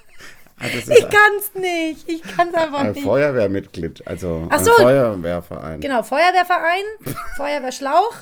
[0.59, 2.09] Das Ich ist kann's nicht.
[2.09, 3.03] Ich kann's einfach ein nicht.
[3.03, 4.71] Feuerwehrmitglied, also Ach so.
[4.73, 5.81] Feuerwehrverein.
[5.81, 6.83] Genau, Feuerwehrverein,
[7.37, 8.15] Feuerwehrschlauch,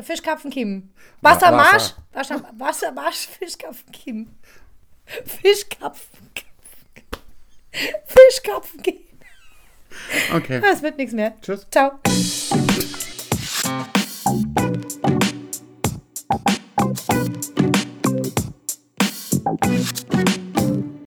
[0.00, 0.90] Fischkarpfenkiem.
[1.20, 4.28] Wassermarsch, Wasser, Wassermarsch, Fischkarpfenkiem.
[5.06, 6.44] Fischkarpfenkiem.
[8.06, 8.98] Fischkarpfenkiem.
[10.34, 10.60] Okay.
[10.60, 11.34] Das wird nichts mehr.
[11.40, 11.66] Tschüss.
[11.70, 11.92] Ciao.
[19.86, 20.35] Thank